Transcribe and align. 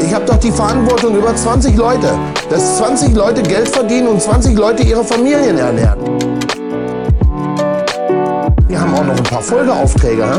Ich 0.00 0.14
habe 0.14 0.24
doch 0.24 0.36
die 0.36 0.50
Verantwortung 0.50 1.16
über 1.16 1.34
20 1.34 1.76
Leute, 1.76 2.08
dass 2.50 2.78
20 2.78 3.14
Leute 3.14 3.42
Geld 3.42 3.68
verdienen 3.68 4.08
und 4.08 4.22
20 4.22 4.56
Leute 4.56 4.82
ihre 4.82 5.04
Familien 5.04 5.58
ernähren. 5.58 5.98
Wir 8.66 8.80
haben 8.80 8.94
auch 8.94 9.04
noch 9.04 9.16
ein 9.16 9.22
paar 9.22 9.42
Folgeaufträge. 9.42 10.24
Hä? 10.24 10.38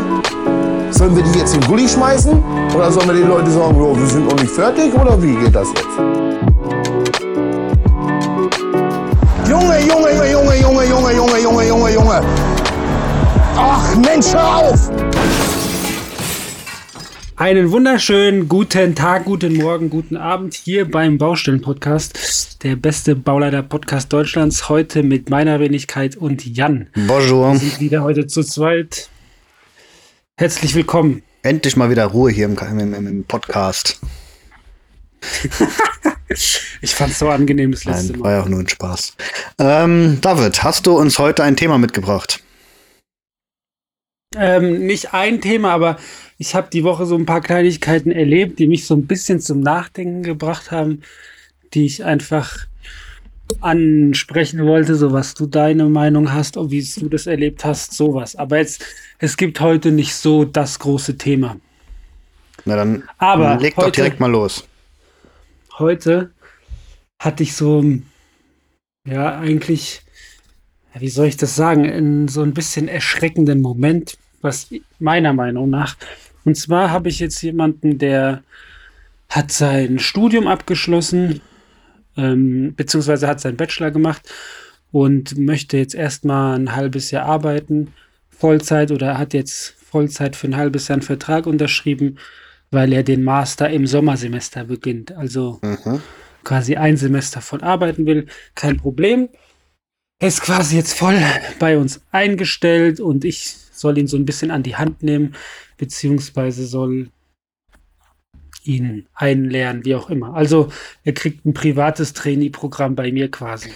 Sollen 0.92 1.15
wir 1.15 1.24
die 1.24 1.40
jetzt 1.40 1.53
in 1.53 1.62
den 1.62 1.69
Gully 1.69 1.87
schmeißen? 1.87 2.44
Oder 2.76 2.92
sollen 2.92 3.08
wir 3.08 3.15
den 3.15 3.28
Leuten 3.28 3.51
sagen, 3.51 3.76
oh, 3.79 3.96
wir 3.96 4.07
sind 4.07 4.28
noch 4.28 4.39
nicht 4.39 4.51
fertig? 4.51 4.94
Oder 4.94 5.21
wie 5.21 5.35
geht 5.35 5.55
das 5.55 5.67
jetzt? 5.69 5.85
Junge, 9.47 9.79
Junge, 9.79 10.12
Junge, 10.12 10.31
Junge, 10.31 10.55
Junge, 10.55 10.85
Junge, 10.85 11.13
Junge, 11.13 11.39
Junge, 11.39 11.67
Junge, 11.67 11.94
Junge. 11.94 12.21
Ach 13.57 13.96
Mensch, 13.97 14.33
hör 14.33 14.57
auf! 14.57 14.99
Einen 17.39 17.71
wunderschönen 17.71 18.49
guten 18.49 18.95
Tag, 18.95 19.23
guten 19.23 19.55
Morgen, 19.55 19.89
guten 19.89 20.17
Abend 20.17 20.55
hier 20.55 20.91
beim 20.91 21.17
Baustellen-Podcast, 21.17 22.62
der 22.63 22.75
beste 22.75 23.15
Bauleiter-Podcast 23.15 24.12
Deutschlands. 24.12 24.67
Heute 24.67 25.03
mit 25.03 25.29
meiner 25.29 25.62
Wenigkeit 25.62 26.17
und 26.17 26.45
Jan. 26.45 26.89
Bonjour. 27.07 27.53
Wir 27.53 27.59
sind 27.59 27.79
wieder 27.79 28.03
heute 28.03 28.27
zu 28.27 28.43
zweit. 28.43 29.07
Herzlich 30.35 30.75
willkommen. 30.75 31.23
Endlich 31.41 31.77
mal 31.77 31.89
wieder 31.89 32.07
Ruhe 32.07 32.29
hier 32.29 32.43
im, 32.43 32.57
im, 32.57 33.07
im 33.07 33.23
Podcast. 33.23 34.01
ich 36.27 36.93
fand 36.93 37.13
es 37.13 37.20
so 37.20 37.29
angenehm 37.29 37.71
das 37.71 37.85
letzte 37.85 38.12
Nein, 38.12 38.20
Mal. 38.20 38.26
War 38.26 38.34
ja 38.34 38.43
auch 38.43 38.49
nur 38.49 38.59
ein 38.59 38.67
Spaß. 38.67 39.13
Ähm, 39.59 40.17
David, 40.20 40.62
hast 40.62 40.87
du 40.87 40.98
uns 40.98 41.17
heute 41.20 41.45
ein 41.45 41.55
Thema 41.55 41.77
mitgebracht? 41.77 42.43
Ähm, 44.35 44.85
nicht 44.85 45.13
ein 45.15 45.41
Thema, 45.41 45.71
aber 45.73 45.97
ich 46.37 46.53
habe 46.53 46.70
die 46.71 46.83
Woche 46.83 47.07
so 47.07 47.15
ein 47.15 47.25
paar 47.25 47.41
Kleinigkeiten 47.41 48.11
erlebt, 48.11 48.59
die 48.59 48.67
mich 48.67 48.85
so 48.85 48.93
ein 48.93 49.07
bisschen 49.07 49.40
zum 49.40 49.59
Nachdenken 49.62 50.21
gebracht 50.21 50.70
haben, 50.70 51.01
die 51.73 51.85
ich 51.85 52.04
einfach 52.04 52.67
ansprechen 53.62 54.63
wollte, 54.67 54.93
so 54.93 55.12
was 55.12 55.34
du 55.34 55.48
deine 55.48 55.85
Meinung 55.85 56.31
hast 56.31 56.57
und 56.57 56.70
wie 56.70 56.87
du 56.98 57.09
das 57.09 57.26
erlebt 57.26 57.65
hast, 57.65 57.93
sowas. 57.93 58.35
Aber 58.35 58.57
jetzt, 58.57 58.85
es 59.17 59.35
gibt 59.35 59.59
heute 59.62 59.91
nicht 59.91 60.13
so 60.13 60.45
das 60.45 60.77
große 60.77 61.17
Thema. 61.17 61.57
Na 62.65 62.76
dann, 62.76 63.09
Aber 63.17 63.57
leg 63.57 63.76
doch 63.76 63.89
direkt 63.89 64.20
mal 64.20 64.30
los. 64.30 64.64
Heute 65.80 66.30
hatte 67.17 67.42
ich 67.42 67.56
so, 67.56 67.84
ja, 69.08 69.39
eigentlich, 69.39 70.04
wie 70.98 71.09
soll 71.09 71.28
ich 71.28 71.38
das 71.38 71.56
sagen, 71.56 71.86
in 71.86 72.28
so 72.28 72.42
ein 72.42 72.54
bisschen 72.54 72.88
erschreckenden 72.88 73.62
Moment, 73.62 74.18
was 74.42 74.70
meiner 75.00 75.34
Meinung 75.34 75.70
nach 75.70 75.95
und 76.45 76.56
zwar 76.56 76.92
habe 76.92 77.09
ich 77.09 77.20
jetzt 77.20 77.42
jemanden, 77.42 77.98
der 77.98 78.44
hat 79.30 79.52
sein 79.52 80.00
Studium 80.00 80.48
abgeschlossen, 80.48 81.42
ähm, 82.17 82.73
beziehungsweise 82.76 83.28
hat 83.28 83.40
seinen 83.40 83.58
Bachelor 83.58 83.92
gemacht 83.92 84.28
und 84.92 85.38
möchte 85.38 85.78
jetzt 85.78 85.94
erstmal 85.94 86.58
ein 86.58 86.76
halbes 86.76 87.12
Jahr 87.12 87.26
arbeiten, 87.26 87.94
Vollzeit 88.30 88.92
oder 88.92 89.17
hat 89.17 89.34
jetzt 89.34 89.76
Vollzeit 89.92 90.36
für 90.36 90.48
ein 90.48 90.58
halbes 90.58 90.88
Jahr 90.88 90.95
einen 90.95 91.04
Vertrag 91.04 91.45
unterschrieben, 91.45 92.17
weil 92.72 92.94
er 92.94 93.04
den 93.04 93.23
Master 93.23 93.70
im 93.70 93.86
Sommersemester 93.86 94.64
beginnt. 94.64 95.12
Also 95.12 95.60
mhm. 95.62 96.02
quasi 96.44 96.78
ein 96.78 96.98
Semester 96.98 97.42
von 97.42 97.62
arbeiten 97.62 98.06
will. 98.06 98.26
Kein 98.56 98.78
Problem. 98.78 99.30
Er 100.22 100.28
ist 100.28 100.42
quasi 100.42 100.75
jetzt 100.75 100.94
voll 100.94 101.17
bei 101.59 101.78
uns 101.78 102.02
eingestellt 102.12 103.00
und 103.00 103.23
ich 103.23 103.56
soll 103.72 103.98
ihn 103.98 104.08
so 104.08 104.17
ein 104.17 104.26
bisschen 104.26 104.52
an 104.52 104.64
die 104.64 104.76
Hand 104.76 105.02
nehmen, 105.02 105.34
beziehungsweise 105.78 106.66
soll 106.66 107.09
ihn 108.66 109.08
einlernen, 109.14 109.86
wie 109.86 109.95
auch 109.95 110.09
immer. 110.09 110.36
Also 110.36 110.70
er 111.06 111.14
kriegt 111.14 111.45
ein 111.45 111.53
privates 111.53 112.11
Trainee-Programm 112.11 112.95
bei 112.95 113.14
mir 113.14 113.32
quasi. 113.32 113.70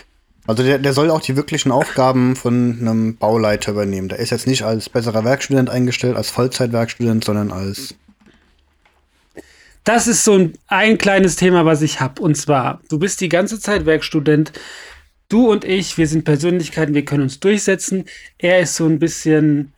Also 0.46 0.64
der, 0.64 0.80
der 0.80 0.92
soll 0.92 1.10
auch 1.10 1.22
die 1.22 1.38
wirklichen 1.38 1.72
Aufgaben 1.72 2.36
von 2.36 2.78
einem 2.82 3.16
Bauleiter 3.16 3.72
übernehmen. 3.72 4.10
Der 4.10 4.20
ist 4.20 4.32
jetzt 4.32 4.46
nicht 4.46 4.64
als 4.64 4.90
besserer 4.90 5.24
Werkstudent 5.24 5.70
eingestellt, 5.70 6.18
als 6.18 6.30
Vollzeitwerkstudent, 6.30 7.24
sondern 7.24 7.52
als 7.54 7.96
das 9.86 10.08
ist 10.08 10.24
so 10.24 10.34
ein, 10.34 10.54
ein 10.68 10.98
kleines 10.98 11.36
Thema, 11.36 11.66
was 11.66 11.82
ich 11.82 12.00
habe. 12.00 12.22
Und 12.22 12.36
zwar, 12.36 12.82
du 12.90 13.00
bist 13.00 13.20
die 13.22 13.30
ganze 13.30 13.60
Zeit 13.60 13.86
Werkstudent. 13.86 14.54
Du 15.34 15.52
und 15.52 15.66
ich, 15.66 15.98
wir 15.98 16.06
sind 16.06 16.26
Persönlichkeiten, 16.26 16.94
wir 16.94 17.06
können 17.06 17.24
uns 17.24 17.40
durchsetzen. 17.40 18.06
Er 18.38 18.60
ist 18.60 18.76
so 18.76 18.86
ein 18.86 19.00
bisschen, 19.00 19.74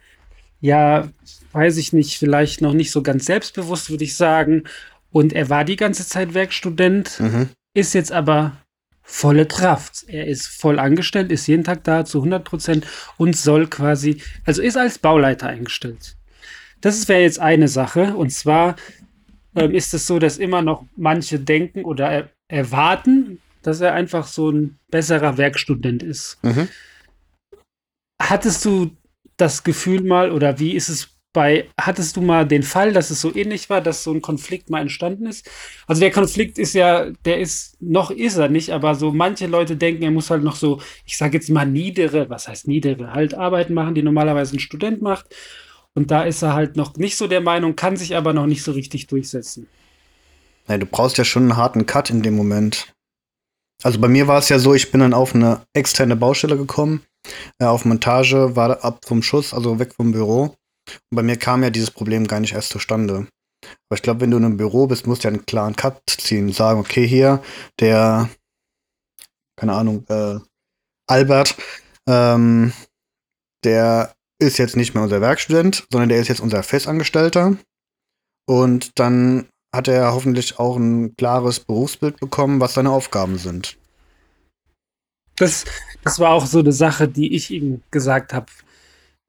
ja, 0.60 1.08
weiß 1.54 1.78
ich 1.78 1.94
nicht, 1.94 2.18
vielleicht 2.18 2.60
noch 2.60 2.74
nicht 2.74 2.92
so 2.92 3.02
ganz 3.02 3.24
selbstbewusst, 3.24 3.90
würde 3.90 4.04
ich 4.04 4.18
sagen. 4.18 4.66
Und 5.12 5.32
er 5.32 5.50
war 5.50 5.64
die 5.64 5.78
ganze 5.78 6.06
Zeit 6.06 6.34
Werkstudent, 6.34 7.22
mhm. 7.22 7.48
ist 7.74 7.94
jetzt 7.94 8.12
aber 8.12 8.58
volle 9.02 9.46
Kraft. 9.46 10.04
Er 10.08 10.28
ist 10.28 10.46
voll 10.46 10.78
angestellt, 10.78 11.32
ist 11.32 11.48
jeden 11.48 11.64
Tag 11.64 11.86
da 11.86 12.04
zu 12.04 12.18
100 12.18 12.44
Prozent 12.44 12.86
und 13.16 13.38
soll 13.38 13.68
quasi, 13.68 14.22
also 14.44 14.62
ist 14.62 14.76
als 14.76 14.98
Bauleiter 14.98 15.48
eingestellt. 15.48 16.18
Das 16.82 17.08
wäre 17.08 17.22
jetzt 17.22 17.40
eine 17.40 17.70
Sache. 17.70 18.18
Und 18.18 18.32
zwar 18.32 18.76
ähm, 19.56 19.72
ist 19.72 19.94
es 19.94 20.06
so, 20.06 20.20
dass 20.20 20.38
immer 20.38 20.62
noch 20.62 20.84
manche 20.98 21.40
denken 21.40 21.86
oder 21.86 22.10
er 22.10 22.30
erwarten, 22.50 23.40
dass 23.66 23.82
er 23.82 23.94
einfach 23.94 24.28
so 24.28 24.52
ein 24.52 24.78
besserer 24.92 25.38
Werkstudent 25.38 26.04
ist. 26.04 26.38
Mhm. 26.44 26.68
Hattest 28.22 28.64
du 28.64 28.92
das 29.38 29.64
Gefühl 29.64 30.04
mal 30.04 30.32
oder 30.32 30.60
wie 30.60 30.74
ist 30.74 30.90
es 30.90 31.10
bei, 31.34 31.68
hattest 31.80 32.16
du 32.16 32.22
mal 32.22 32.48
den 32.48 32.64
Fall, 32.64 32.94
dass 32.94 33.10
es 33.10 33.20
so 33.20 33.36
ähnlich 33.36 33.70
war, 33.70 33.82
dass 33.82 34.04
so 34.04 34.14
ein 34.14 34.22
Konflikt 34.22 34.70
mal 34.70 34.82
entstanden 34.82 35.26
ist? 35.26 35.50
Also 35.88 36.00
der 36.00 36.12
Konflikt 36.12 36.60
ist 36.60 36.74
ja, 36.74 37.10
der 37.26 37.40
ist, 37.40 37.82
noch 37.82 38.12
ist 38.12 38.38
er 38.38 38.50
nicht, 38.50 38.70
aber 38.70 38.96
so 38.96 39.12
manche 39.12 39.48
Leute 39.48 39.76
denken, 39.76 40.04
er 40.04 40.12
muss 40.12 40.30
halt 40.30 40.44
noch 40.44 40.56
so, 40.56 40.80
ich 41.06 41.18
sage 41.18 41.38
jetzt 41.38 41.50
mal 41.50 41.66
niedere, 41.66 42.30
was 42.30 42.48
heißt 42.48 42.68
niedere, 42.68 43.14
halt 43.14 43.34
Arbeiten 43.34 43.74
machen, 43.74 43.96
die 43.96 44.04
normalerweise 44.04 44.56
ein 44.56 44.60
Student 44.60 45.02
macht. 45.02 45.36
Und 45.94 46.12
da 46.12 46.24
ist 46.24 46.42
er 46.42 46.54
halt 46.54 46.78
noch 46.78 46.96
nicht 46.98 47.18
so 47.18 47.28
der 47.28 47.42
Meinung, 47.42 47.76
kann 47.76 47.98
sich 47.98 48.16
aber 48.16 48.32
noch 48.32 48.46
nicht 48.46 48.64
so 48.64 48.72
richtig 48.72 49.08
durchsetzen. 49.08 49.68
Nein, 50.68 50.80
du 50.80 50.86
brauchst 50.86 51.18
ja 51.18 51.26
schon 51.26 51.44
einen 51.44 51.58
harten 51.58 51.86
Cut 51.86 52.10
in 52.12 52.22
dem 52.22 52.36
Moment. 52.36 52.95
Also 53.84 54.00
bei 54.00 54.08
mir 54.08 54.28
war 54.28 54.40
es 54.40 54.50
ja 54.50 54.60
so, 54.60 54.74
ich 54.74 54.92
bin 54.92 55.02
dann 55.02 55.14
auf 55.14 55.36
eine 55.36 55.66
externe 55.74 56.16
Baustelle 56.16 56.58
gekommen, 56.58 57.04
äh, 57.60 57.66
auf 57.66 57.86
Montage, 57.86 58.56
war 58.56 58.84
ab 58.84 59.06
vom 59.06 59.22
Schuss, 59.22 59.54
also 59.54 59.80
weg 59.80 59.94
vom 59.94 60.12
Büro. 60.12 60.56
Und 60.88 61.16
bei 61.16 61.24
mir 61.24 61.38
kam 61.38 61.64
ja 61.64 61.70
dieses 61.70 61.92
Problem 61.92 62.28
gar 62.28 62.40
nicht 62.40 62.54
erst 62.54 62.70
zustande. 62.70 63.28
Aber 63.90 63.96
ich 63.96 64.02
glaube, 64.02 64.22
wenn 64.22 64.32
du 64.32 64.38
in 64.38 64.46
einem 64.46 64.58
Büro 64.58 64.88
bist, 64.88 65.08
musst 65.08 65.24
du 65.24 65.28
ja 65.28 65.34
einen 65.34 65.46
klaren 65.46 65.76
Cut 65.76 66.02
ziehen. 66.08 66.52
Sagen, 66.52 66.80
okay, 66.80 67.08
hier, 67.08 67.44
der, 67.80 68.30
keine 69.60 69.74
Ahnung, 69.74 70.06
äh, 70.10 70.40
Albert, 71.08 71.56
ähm, 72.08 72.74
der 73.64 74.14
ist 74.40 74.58
jetzt 74.58 74.76
nicht 74.76 74.94
mehr 74.94 75.04
unser 75.04 75.22
Werkstudent, 75.22 75.88
sondern 75.92 76.10
der 76.10 76.20
ist 76.20 76.28
jetzt 76.28 76.42
unser 76.42 76.64
Festangestellter. 76.64 77.58
Und 78.48 79.00
dann 79.00 79.48
hat 79.76 79.88
er 79.88 80.14
hoffentlich 80.14 80.60
auch 80.60 80.78
ein 80.78 81.16
klares 81.16 81.60
Berufsbild 81.60 82.20
bekommen, 82.20 82.60
was 82.60 82.74
seine 82.74 82.92
Aufgaben 82.92 83.38
sind. 83.38 83.78
Das, 85.38 85.66
das 86.04 86.20
war 86.20 86.32
auch 86.32 86.46
so 86.46 86.60
eine 86.60 86.72
Sache, 86.72 87.08
die 87.08 87.36
ich 87.36 87.52
ihm 87.52 87.82
gesagt 87.92 88.34
habe 88.34 88.48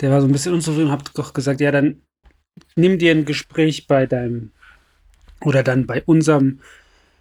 der 0.00 0.10
war 0.10 0.20
so 0.20 0.26
ein 0.26 0.32
bisschen 0.32 0.54
unzufrieden 0.54 0.86
und 0.86 0.92
hat 0.92 1.10
doch 1.14 1.32
gesagt, 1.32 1.60
ja, 1.60 1.70
dann 1.70 2.02
nimm 2.74 2.98
dir 2.98 3.12
ein 3.12 3.24
Gespräch 3.24 3.86
bei 3.86 4.06
deinem 4.06 4.50
oder 5.42 5.62
dann 5.62 5.86
bei 5.86 6.02
unserem 6.04 6.60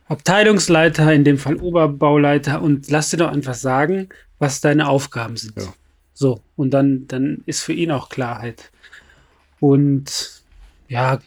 Abteilungsleiter, 0.07 1.11
in 1.13 1.23
dem 1.23 1.37
Fall 1.37 1.57
Oberbauleiter, 1.57 2.61
und 2.61 2.89
lass 2.89 3.09
dir 3.09 3.17
doch 3.17 3.31
einfach 3.31 3.55
sagen, 3.55 4.09
was 4.39 4.61
deine 4.61 4.87
Aufgaben 4.87 5.35
sind. 5.35 5.57
Ja. 5.57 5.73
So, 6.13 6.41
und 6.55 6.71
dann, 6.71 7.07
dann 7.07 7.43
ist 7.45 7.63
für 7.63 7.73
ihn 7.73 7.91
auch 7.91 8.09
Klarheit. 8.09 8.71
Und 9.59 10.43
ja, 10.87 11.19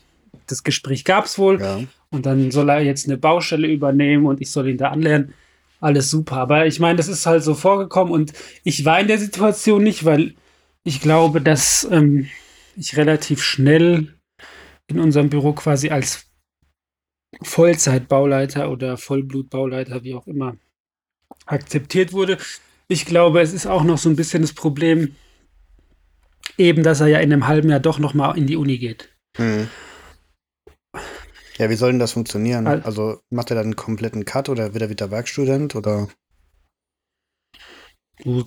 das 0.47 0.63
Gespräch 0.63 1.05
gab 1.05 1.25
es 1.25 1.39
wohl. 1.39 1.61
Ja. 1.61 1.81
Und 2.11 2.27
dann 2.27 2.51
soll 2.51 2.71
er 2.71 2.81
jetzt 2.81 3.07
eine 3.07 3.19
Baustelle 3.19 3.69
übernehmen 3.69 4.27
und 4.27 4.41
ich 4.41 4.51
soll 4.51 4.69
ihn 4.69 4.79
da 4.79 4.91
anlernen. 4.91 5.35
Alles 5.81 6.11
super. 6.11 6.37
Aber 6.37 6.67
ich 6.67 6.81
meine, 6.81 6.97
das 6.97 7.09
ist 7.09 7.27
halt 7.27 7.43
so 7.43 7.55
vorgekommen 7.55 8.13
und 8.13 8.33
ich 8.65 8.85
war 8.85 8.99
in 9.01 9.09
der 9.09 9.19
Situation 9.19 9.83
nicht, 9.83 10.05
weil 10.05 10.35
ich 10.85 11.01
glaube, 11.01 11.41
dass 11.41 11.87
ähm, 11.91 12.29
ich 12.77 12.97
relativ 12.97 13.43
schnell 13.43 14.15
in 14.87 14.99
unserem 14.99 15.29
Büro 15.29 15.53
quasi 15.53 15.91
als 15.91 16.27
Vollzeitbauleiter 17.43 18.71
oder 18.71 18.97
Vollblutbauleiter, 18.97 20.03
wie 20.03 20.15
auch 20.15 20.27
immer, 20.27 20.57
akzeptiert 21.47 22.13
wurde. 22.13 22.39
Ich 22.89 23.05
glaube, 23.05 23.41
es 23.41 23.53
ist 23.53 23.67
auch 23.67 23.85
noch 23.85 23.99
so 23.99 24.09
ein 24.09 24.17
bisschen 24.17 24.43
das 24.43 24.55
Problem, 24.55 25.15
eben, 26.57 26.83
dass 26.83 27.01
er 27.01 27.09
ja 27.09 27.19
in 27.19 27.33
einem 27.33 27.47
halben 27.47 27.69
Jahr 27.69 27.81
doch 27.81 27.99
noch 27.99 28.15
mal 28.15 28.37
in 28.37 28.47
die 28.47 28.57
Uni 28.57 28.79
geht. 28.79 29.11
Mhm. 29.37 29.69
Ja, 31.59 31.69
wie 31.71 31.75
soll 31.77 31.91
denn 31.91 31.99
das 31.99 32.13
funktionieren? 32.13 32.67
Also 32.67 33.21
macht 33.31 33.51
er 33.51 33.57
dann 33.57 33.65
einen 33.67 33.77
kompletten 33.77 34.25
Cut 34.25 34.49
oder 34.49 34.73
wird 34.75 34.83
er 34.83 34.91
wieder 34.91 35.11
Werkstudent 35.11 35.75
oder? 35.77 36.09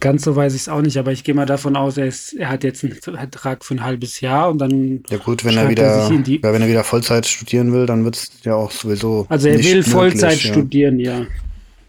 Ganz 0.01 0.23
so 0.23 0.35
weiß 0.35 0.53
ich 0.53 0.61
es 0.63 0.69
auch 0.69 0.81
nicht, 0.81 0.97
aber 0.97 1.13
ich 1.13 1.23
gehe 1.23 1.33
mal 1.33 1.45
davon 1.45 1.77
aus, 1.77 1.95
er, 1.97 2.05
ist, 2.05 2.33
er 2.33 2.49
hat 2.49 2.65
jetzt 2.65 2.83
einen 2.83 2.93
Vertrag 2.93 3.63
für 3.63 3.73
ein 3.75 3.83
halbes 3.83 4.19
Jahr 4.19 4.49
und 4.49 4.57
dann. 4.57 5.03
Ja 5.09 5.17
gut, 5.17 5.45
wenn 5.45 5.55
er 5.55 5.69
wieder, 5.69 6.09
in 6.11 6.23
die- 6.23 6.41
ja, 6.43 6.51
wenn 6.51 6.61
er 6.61 6.67
wieder 6.67 6.83
Vollzeit 6.83 7.25
studieren 7.25 7.71
will, 7.71 7.85
dann 7.85 8.03
wird 8.03 8.17
es 8.17 8.31
ja 8.43 8.53
auch 8.55 8.69
sowieso. 8.71 9.25
Also 9.29 9.47
er 9.47 9.59
will 9.59 9.75
möglich, 9.75 9.87
Vollzeit 9.87 10.41
ja. 10.43 10.51
studieren, 10.53 10.99
ja. 10.99 11.25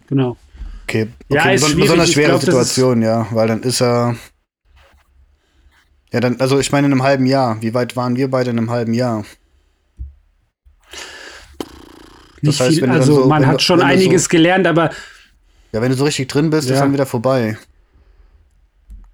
Genau. 0.06 0.36
Okay, 0.84 1.08
Ja, 1.28 1.40
okay 1.42 1.54
ist 1.56 1.64
beson- 1.64 1.80
besonders 1.80 2.12
schwere 2.12 2.28
glaub, 2.30 2.40
Situation, 2.42 3.02
ja, 3.02 3.26
weil 3.32 3.48
dann 3.48 3.62
ist 3.62 3.82
er. 3.82 4.14
Ja, 6.12 6.20
dann, 6.20 6.38
also 6.40 6.60
ich 6.60 6.70
meine 6.70 6.86
in 6.86 6.92
einem 6.92 7.02
halben 7.02 7.26
Jahr. 7.26 7.60
Wie 7.62 7.74
weit 7.74 7.96
waren 7.96 8.14
wir 8.16 8.30
beide 8.30 8.50
in 8.50 8.58
einem 8.58 8.70
halben 8.70 8.94
Jahr? 8.94 9.24
Nicht 12.42 12.60
heißt, 12.60 12.78
viel, 12.78 12.90
also 12.90 13.22
so- 13.22 13.26
man 13.28 13.46
hat 13.46 13.56
du- 13.56 13.64
schon 13.64 13.80
einiges 13.80 14.24
so- 14.24 14.28
gelernt, 14.28 14.66
aber 14.66 14.90
Ja, 15.72 15.80
wenn 15.80 15.90
du 15.90 15.96
so 15.96 16.04
richtig 16.04 16.28
drin 16.28 16.50
bist, 16.50 16.68
ist 16.68 16.76
Ja. 16.76 16.80
dann 16.82 16.92
wieder 16.92 17.06
vorbei. 17.06 17.56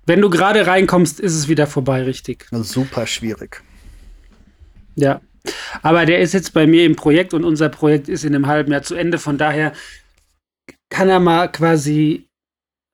wenn 0.06 0.20
du 0.22 0.30
gerade 0.30 0.66
reinkommst, 0.66 1.20
ist 1.20 1.34
es 1.34 1.48
wieder 1.48 1.66
vorbei, 1.66 2.02
richtig. 2.02 2.46
Das 2.50 2.60
ist 2.62 2.70
super 2.72 3.06
schwierig. 3.06 3.62
Ja. 4.96 5.20
Aber 5.82 6.06
der 6.06 6.20
ist 6.20 6.32
jetzt 6.32 6.54
bei 6.54 6.66
mir 6.66 6.84
im 6.86 6.96
Projekt 6.96 7.34
und 7.34 7.44
unser 7.44 7.68
Projekt 7.68 8.08
ist 8.08 8.24
in 8.24 8.34
einem 8.34 8.46
halben 8.46 8.72
Jahr 8.72 8.82
zu 8.82 8.94
Ende. 8.94 9.18
Von 9.18 9.36
daher 9.38 9.72
kann 10.88 11.10
er 11.10 11.20
mal 11.20 11.48
quasi 11.52 12.26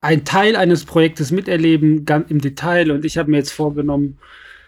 ein 0.01 0.25
Teil 0.25 0.57
eines 0.57 0.85
Projektes 0.85 1.31
miterleben, 1.31 2.05
ganz 2.05 2.31
im 2.31 2.41
Detail. 2.41 2.91
Und 2.91 3.05
ich 3.05 3.17
habe 3.17 3.31
mir 3.31 3.39
jetzt 3.39 3.53
vorgenommen, 3.53 4.19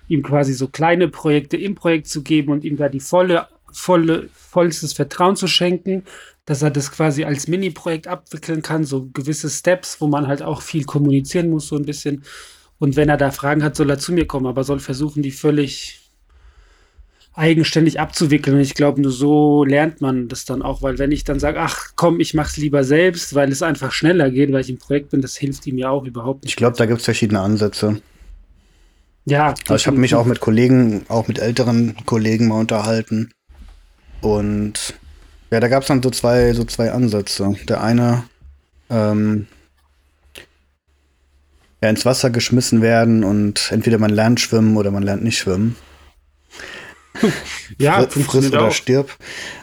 ihm 0.08 0.22
quasi 0.22 0.54
so 0.54 0.68
kleine 0.68 1.08
Projekte 1.08 1.56
im 1.56 1.74
Projekt 1.74 2.06
zu 2.06 2.22
geben 2.22 2.52
und 2.52 2.64
ihm 2.64 2.76
da 2.76 2.88
die 2.88 3.00
volle, 3.00 3.48
volle, 3.76 4.28
vollstes 4.32 4.94
Vertrauen 4.94 5.36
zu 5.36 5.46
schenken, 5.46 6.04
dass 6.46 6.62
er 6.62 6.70
das 6.70 6.90
quasi 6.90 7.24
als 7.24 7.46
Mini-Projekt 7.46 8.08
abwickeln 8.08 8.62
kann, 8.62 8.84
so 8.84 9.06
gewisse 9.12 9.50
Steps, 9.50 10.00
wo 10.00 10.06
man 10.06 10.26
halt 10.26 10.42
auch 10.42 10.62
viel 10.62 10.84
kommunizieren 10.84 11.50
muss, 11.50 11.68
so 11.68 11.76
ein 11.76 11.84
bisschen. 11.84 12.24
Und 12.78 12.96
wenn 12.96 13.08
er 13.08 13.16
da 13.16 13.30
Fragen 13.30 13.62
hat, 13.62 13.76
soll 13.76 13.90
er 13.90 13.98
zu 13.98 14.12
mir 14.12 14.26
kommen, 14.26 14.46
aber 14.46 14.64
soll 14.64 14.78
versuchen, 14.78 15.22
die 15.22 15.30
völlig 15.30 16.00
eigenständig 17.34 18.00
abzuwickeln. 18.00 18.56
Und 18.56 18.62
ich 18.62 18.74
glaube, 18.74 19.00
nur 19.00 19.12
so 19.12 19.64
lernt 19.64 20.00
man 20.00 20.28
das 20.28 20.46
dann 20.46 20.62
auch, 20.62 20.80
weil 20.80 20.98
wenn 20.98 21.12
ich 21.12 21.24
dann 21.24 21.38
sage, 21.38 21.60
ach 21.60 21.90
komm, 21.94 22.18
ich 22.18 22.32
mach's 22.32 22.56
lieber 22.56 22.82
selbst, 22.82 23.34
weil 23.34 23.52
es 23.52 23.62
einfach 23.62 23.92
schneller 23.92 24.30
geht, 24.30 24.52
weil 24.52 24.62
ich 24.62 24.70
im 24.70 24.78
Projekt 24.78 25.10
bin, 25.10 25.20
das 25.20 25.36
hilft 25.36 25.66
ihm 25.66 25.76
ja 25.76 25.90
auch 25.90 26.04
überhaupt 26.04 26.44
nicht. 26.44 26.52
Ich 26.52 26.56
glaube, 26.56 26.78
da 26.78 26.86
gibt 26.86 27.00
es 27.00 27.04
verschiedene 27.04 27.40
Ansätze. 27.40 28.00
Ja, 29.26 29.54
Also 29.64 29.74
ich 29.74 29.86
habe 29.88 29.98
mich 29.98 30.14
auch 30.14 30.24
mit 30.24 30.40
Kollegen, 30.40 31.04
auch 31.08 31.26
mit 31.26 31.40
älteren 31.40 31.96
Kollegen 32.06 32.48
mal 32.48 32.60
unterhalten. 32.60 33.30
Und 34.20 34.94
ja, 35.50 35.60
da 35.60 35.68
gab 35.68 35.82
es 35.82 35.88
dann 35.88 36.02
so 36.02 36.10
zwei, 36.10 36.52
so 36.52 36.64
zwei 36.64 36.90
Ansätze. 36.90 37.54
Der 37.68 37.82
eine, 37.82 38.24
ähm, 38.90 39.46
ja, 41.82 41.90
ins 41.90 42.04
Wasser 42.04 42.30
geschmissen 42.30 42.82
werden 42.82 43.22
und 43.22 43.70
entweder 43.70 43.98
man 43.98 44.10
lernt 44.10 44.40
schwimmen 44.40 44.76
oder 44.76 44.90
man 44.90 45.02
lernt 45.02 45.22
nicht 45.22 45.38
schwimmen. 45.38 45.76
ja, 47.78 48.02
friss 48.02 48.14
funktioniert 48.14 48.54
oder 48.54 48.68
auch. 48.68 48.72
stirb. 48.72 49.16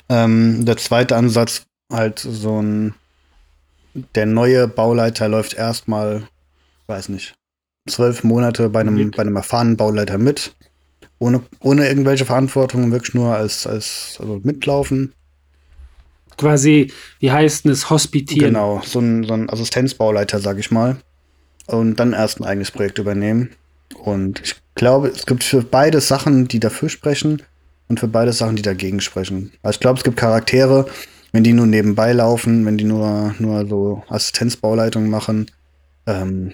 Ähm, 0.09 0.65
der 0.65 0.77
zweite 0.77 1.15
Ansatz, 1.15 1.63
halt 1.91 2.19
so 2.19 2.61
ein, 2.61 2.93
der 4.15 4.25
neue 4.25 4.67
Bauleiter 4.67 5.27
läuft 5.27 5.53
erstmal, 5.53 6.23
weiß 6.87 7.09
nicht, 7.09 7.35
zwölf 7.87 8.23
Monate 8.23 8.69
bei 8.69 8.81
einem, 8.81 8.95
Mit. 8.95 9.15
bei 9.15 9.21
einem 9.21 9.35
erfahrenen 9.35 9.77
Bauleiter 9.77 10.17
mit. 10.17 10.55
Ohne, 11.23 11.41
ohne 11.61 11.87
irgendwelche 11.87 12.25
Verantwortung, 12.25 12.91
wirklich 12.91 13.13
nur 13.13 13.33
als, 13.33 13.65
als 13.65 14.17
also 14.19 14.41
mitlaufen. 14.43 15.13
Quasi, 16.37 16.91
wie 17.21 17.31
heißt 17.31 17.63
denn 17.63 17.71
es, 17.71 17.89
hospitieren. 17.89 18.53
Genau, 18.53 18.81
so 18.83 18.99
ein, 18.99 19.23
so 19.23 19.33
ein 19.33 19.49
Assistenzbauleiter, 19.49 20.39
sag 20.39 20.57
ich 20.59 20.69
mal. 20.69 20.97
Und 21.65 21.95
dann 21.95 22.11
erst 22.11 22.41
ein 22.41 22.43
eigenes 22.43 22.71
Projekt 22.71 22.99
übernehmen. 22.99 23.51
Und 24.03 24.41
ich 24.43 24.55
glaube, 24.75 25.07
es 25.07 25.25
gibt 25.25 25.45
für 25.45 25.61
beide 25.61 26.01
Sachen, 26.01 26.49
die 26.49 26.59
dafür 26.59 26.89
sprechen 26.89 27.41
und 27.87 28.01
für 28.01 28.09
beide 28.09 28.33
Sachen, 28.33 28.57
die 28.57 28.61
dagegen 28.61 28.99
sprechen. 28.99 29.53
Also 29.61 29.77
ich 29.77 29.79
glaube, 29.79 29.99
es 29.99 30.03
gibt 30.03 30.17
Charaktere, 30.17 30.87
wenn 31.31 31.45
die 31.45 31.53
nur 31.53 31.67
nebenbei 31.67 32.11
laufen, 32.11 32.65
wenn 32.65 32.77
die 32.77 32.83
nur, 32.83 33.33
nur 33.39 33.65
so 33.65 34.03
Assistenzbauleitungen 34.09 35.09
machen. 35.09 35.49
Ähm, 36.05 36.51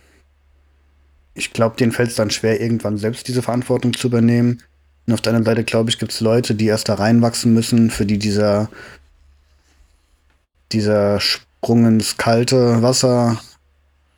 ich 1.34 1.54
glaube, 1.54 1.78
denen 1.78 1.92
fällt 1.92 2.10
es 2.10 2.16
dann 2.16 2.32
schwer, 2.32 2.60
irgendwann 2.60 2.98
selbst 2.98 3.28
diese 3.28 3.42
Verantwortung 3.42 3.94
zu 3.94 4.08
übernehmen. 4.08 4.62
Und 5.08 5.14
auf 5.14 5.22
der 5.22 5.34
anderen 5.34 5.46
Seite, 5.46 5.64
glaube 5.64 5.90
ich, 5.90 5.98
gibt 5.98 6.12
es 6.12 6.22
Leute, 6.22 6.56
die 6.56 6.68
erst 6.68 6.90
da 6.90 6.96
reinwachsen 6.96 7.54
müssen, 7.54 7.90
für 7.90 8.06
die 8.06 8.20
dieser, 8.20 8.70
dieser 10.72 11.20
Sprung 11.20 11.86
ins 11.86 12.18
kalte 12.18 12.82
Wasser 12.82 13.42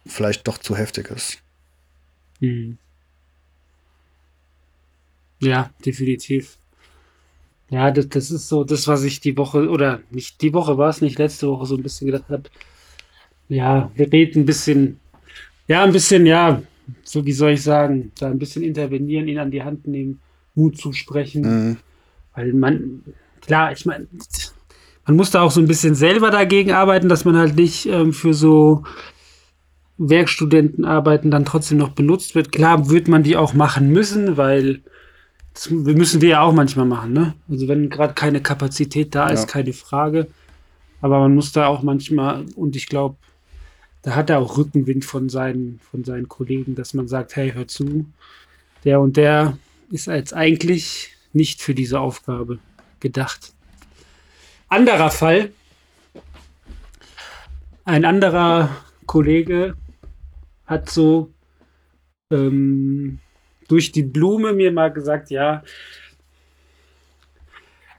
vielleicht 0.05 0.47
doch 0.47 0.57
zu 0.57 0.75
heftig 0.75 1.09
ist. 1.11 1.37
Hm. 2.39 2.77
Ja, 5.39 5.69
definitiv. 5.85 6.57
Ja, 7.69 7.89
das, 7.89 8.09
das 8.09 8.31
ist 8.31 8.49
so 8.49 8.63
das, 8.63 8.87
was 8.87 9.03
ich 9.03 9.21
die 9.21 9.37
Woche, 9.37 9.69
oder 9.69 10.01
nicht 10.09 10.41
die 10.41 10.53
Woche 10.53 10.77
war 10.77 10.89
es 10.89 11.01
nicht, 11.01 11.17
letzte 11.17 11.47
Woche 11.47 11.65
so 11.65 11.75
ein 11.75 11.83
bisschen 11.83 12.07
gedacht 12.07 12.29
habe. 12.29 12.43
Ja, 13.47 13.89
wir 13.95 14.11
reden 14.11 14.41
ein 14.41 14.45
bisschen, 14.45 14.99
ja, 15.67 15.83
ein 15.83 15.93
bisschen, 15.93 16.25
ja, 16.25 16.61
so 17.03 17.25
wie 17.25 17.31
soll 17.31 17.51
ich 17.51 17.63
sagen, 17.63 18.11
da 18.19 18.27
ein 18.27 18.39
bisschen 18.39 18.63
intervenieren, 18.63 19.27
ihn 19.27 19.39
an 19.39 19.51
die 19.51 19.63
Hand 19.63 19.87
nehmen, 19.87 20.19
Mut 20.55 20.77
zusprechen. 20.77 21.41
Mhm. 21.41 21.77
Weil 22.35 22.53
man, 22.53 23.01
klar, 23.41 23.71
ich 23.71 23.85
meine, 23.85 24.07
man 25.05 25.15
muss 25.15 25.31
da 25.31 25.41
auch 25.41 25.51
so 25.51 25.59
ein 25.59 25.67
bisschen 25.67 25.95
selber 25.95 26.29
dagegen 26.31 26.71
arbeiten, 26.71 27.09
dass 27.09 27.25
man 27.25 27.35
halt 27.37 27.55
nicht 27.55 27.85
ähm, 27.87 28.13
für 28.13 28.33
so 28.33 28.83
Werkstudentenarbeiten 29.97 31.29
dann 31.31 31.45
trotzdem 31.45 31.77
noch 31.77 31.89
benutzt 31.89 32.35
wird. 32.35 32.51
Klar 32.51 32.89
wird 32.89 33.07
man 33.07 33.23
die 33.23 33.35
auch 33.37 33.53
machen 33.53 33.91
müssen, 33.91 34.37
weil 34.37 34.81
das 35.53 35.69
müssen 35.69 36.21
wir 36.21 36.29
ja 36.29 36.41
auch 36.41 36.53
manchmal 36.53 36.85
machen, 36.85 37.13
ne? 37.13 37.33
Also 37.49 37.67
wenn 37.67 37.89
gerade 37.89 38.13
keine 38.13 38.41
Kapazität 38.41 39.13
da 39.13 39.27
ist, 39.29 39.41
Ja. 39.41 39.47
keine 39.47 39.73
Frage. 39.73 40.27
Aber 41.01 41.19
man 41.19 41.35
muss 41.35 41.51
da 41.51 41.67
auch 41.67 41.83
manchmal, 41.83 42.45
und 42.55 42.75
ich 42.75 42.87
glaube, 42.87 43.15
da 44.01 44.15
hat 44.15 44.29
er 44.29 44.39
auch 44.39 44.57
Rückenwind 44.57 45.05
von 45.05 45.29
seinen, 45.29 45.79
von 45.79 46.03
seinen 46.03 46.27
Kollegen, 46.27 46.75
dass 46.75 46.93
man 46.93 47.07
sagt, 47.07 47.35
hey, 47.35 47.51
hör 47.51 47.67
zu, 47.67 48.05
der 48.83 48.99
und 48.99 49.17
der 49.17 49.57
ist 49.91 50.07
jetzt 50.07 50.33
eigentlich 50.33 51.15
nicht 51.33 51.61
für 51.61 51.75
diese 51.75 51.99
Aufgabe 51.99 52.59
gedacht. 52.99 53.53
Anderer 54.69 55.11
Fall. 55.11 55.51
Ein 57.83 58.05
anderer 58.05 58.69
Kollege 59.05 59.75
hat 60.65 60.89
so 60.89 61.31
ähm, 62.31 63.19
durch 63.67 63.91
die 63.91 64.03
Blume 64.03 64.53
mir 64.53 64.71
mal 64.71 64.91
gesagt, 64.91 65.29
ja, 65.29 65.63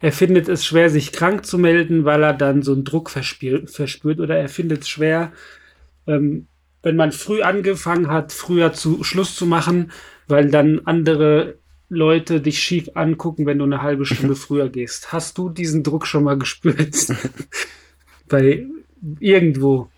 er 0.00 0.12
findet 0.12 0.48
es 0.48 0.64
schwer, 0.64 0.90
sich 0.90 1.12
krank 1.12 1.46
zu 1.46 1.58
melden, 1.58 2.04
weil 2.04 2.22
er 2.24 2.32
dann 2.32 2.62
so 2.62 2.72
einen 2.72 2.84
Druck 2.84 3.08
verspür, 3.08 3.68
verspürt 3.68 4.18
oder 4.18 4.36
er 4.36 4.48
findet 4.48 4.82
es 4.82 4.88
schwer, 4.88 5.32
ähm, 6.06 6.46
wenn 6.82 6.96
man 6.96 7.12
früh 7.12 7.42
angefangen 7.42 8.08
hat, 8.08 8.32
früher 8.32 8.72
zu 8.72 9.04
Schluss 9.04 9.36
zu 9.36 9.46
machen, 9.46 9.92
weil 10.26 10.50
dann 10.50 10.80
andere 10.84 11.58
Leute 11.88 12.40
dich 12.40 12.58
schief 12.58 12.90
angucken, 12.94 13.46
wenn 13.46 13.58
du 13.58 13.64
eine 13.64 13.82
halbe 13.82 14.06
Stunde 14.06 14.34
früher 14.34 14.68
gehst. 14.68 15.12
Hast 15.12 15.38
du 15.38 15.48
diesen 15.48 15.82
Druck 15.82 16.06
schon 16.06 16.24
mal 16.24 16.38
gespürt? 16.38 16.96
Bei 18.28 18.66
irgendwo. 19.20 19.88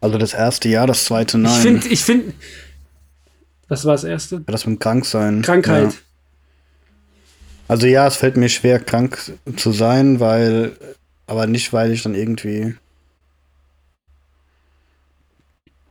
Also 0.00 0.18
das 0.18 0.34
erste 0.34 0.68
Jahr, 0.68 0.86
das 0.86 1.04
zweite 1.04 1.38
nein. 1.38 1.54
Ich 1.54 1.62
finde, 1.62 1.88
ich 1.88 2.04
finde. 2.04 2.32
Was 3.68 3.84
war 3.84 3.92
das 3.92 4.04
erste? 4.04 4.36
Ja, 4.36 4.42
das 4.46 4.66
mit 4.66 4.76
dem 4.76 4.78
Kranksein. 4.80 5.42
Krankheit. 5.42 5.92
Ja. 5.92 5.98
Also 7.68 7.86
ja, 7.86 8.06
es 8.06 8.16
fällt 8.16 8.36
mir 8.36 8.48
schwer, 8.48 8.80
krank 8.80 9.18
zu 9.56 9.72
sein, 9.72 10.20
weil, 10.20 10.72
aber 11.26 11.46
nicht, 11.46 11.72
weil 11.72 11.92
ich 11.92 12.02
dann 12.02 12.14
irgendwie. 12.14 12.74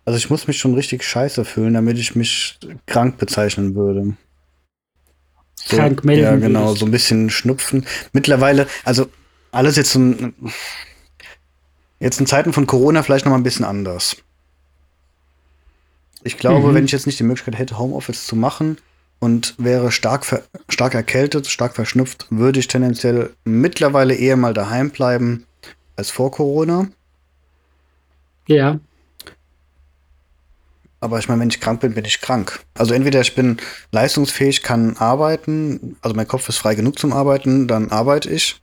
Also 0.07 0.15
ich 0.15 0.29
muss 0.29 0.47
mich 0.47 0.57
schon 0.57 0.73
richtig 0.73 1.03
scheiße 1.03 1.43
fühlen, 1.43 1.73
damit 1.73 1.97
ich 1.97 2.15
mich 2.15 2.57
krank 2.85 3.17
bezeichnen 3.17 3.75
würde. 3.75 4.15
So, 5.55 5.75
Krank 5.75 6.05
melden 6.05 6.23
Ja, 6.23 6.35
genau, 6.37 6.73
so 6.75 6.85
ein 6.85 6.91
bisschen 6.91 7.29
Schnupfen. 7.29 7.85
Mittlerweile, 8.13 8.67
also 8.85 9.09
alles 9.51 9.75
jetzt 9.75 9.93
ein, 9.95 10.33
jetzt 11.99 12.21
in 12.21 12.25
Zeiten 12.25 12.53
von 12.53 12.67
Corona 12.67 13.03
vielleicht 13.03 13.25
noch 13.25 13.31
mal 13.31 13.37
ein 13.37 13.43
bisschen 13.43 13.65
anders. 13.65 14.15
Ich 16.23 16.37
glaube, 16.37 16.69
Mhm. 16.69 16.73
wenn 16.73 16.85
ich 16.85 16.93
jetzt 16.93 17.05
nicht 17.05 17.19
die 17.19 17.23
Möglichkeit 17.25 17.57
hätte, 17.57 17.77
Homeoffice 17.77 18.27
zu 18.27 18.37
machen 18.37 18.77
und 19.19 19.55
wäre 19.57 19.91
stark, 19.91 20.25
stark 20.69 20.93
erkältet, 20.93 21.47
stark 21.47 21.75
verschnupft, 21.75 22.27
würde 22.29 22.61
ich 22.61 22.69
tendenziell 22.69 23.31
mittlerweile 23.43 24.15
eher 24.15 24.37
mal 24.37 24.53
daheim 24.53 24.89
bleiben 24.89 25.45
als 25.97 26.11
vor 26.11 26.31
Corona. 26.31 26.87
Ja. 28.47 28.79
Aber 30.99 31.19
ich 31.19 31.27
meine, 31.29 31.41
wenn 31.41 31.49
ich 31.49 31.59
krank 31.59 31.79
bin, 31.81 31.93
bin 31.93 32.05
ich 32.05 32.21
krank. 32.21 32.59
Also 32.73 32.93
entweder 32.93 33.21
ich 33.21 33.35
bin 33.35 33.57
leistungsfähig, 33.91 34.63
kann 34.63 34.97
arbeiten, 34.97 35.95
also 36.01 36.15
mein 36.15 36.27
Kopf 36.27 36.49
ist 36.49 36.57
frei 36.57 36.73
genug 36.75 36.97
zum 36.97 37.13
Arbeiten, 37.13 37.67
dann 37.67 37.91
arbeite 37.91 38.29
ich. 38.31 38.59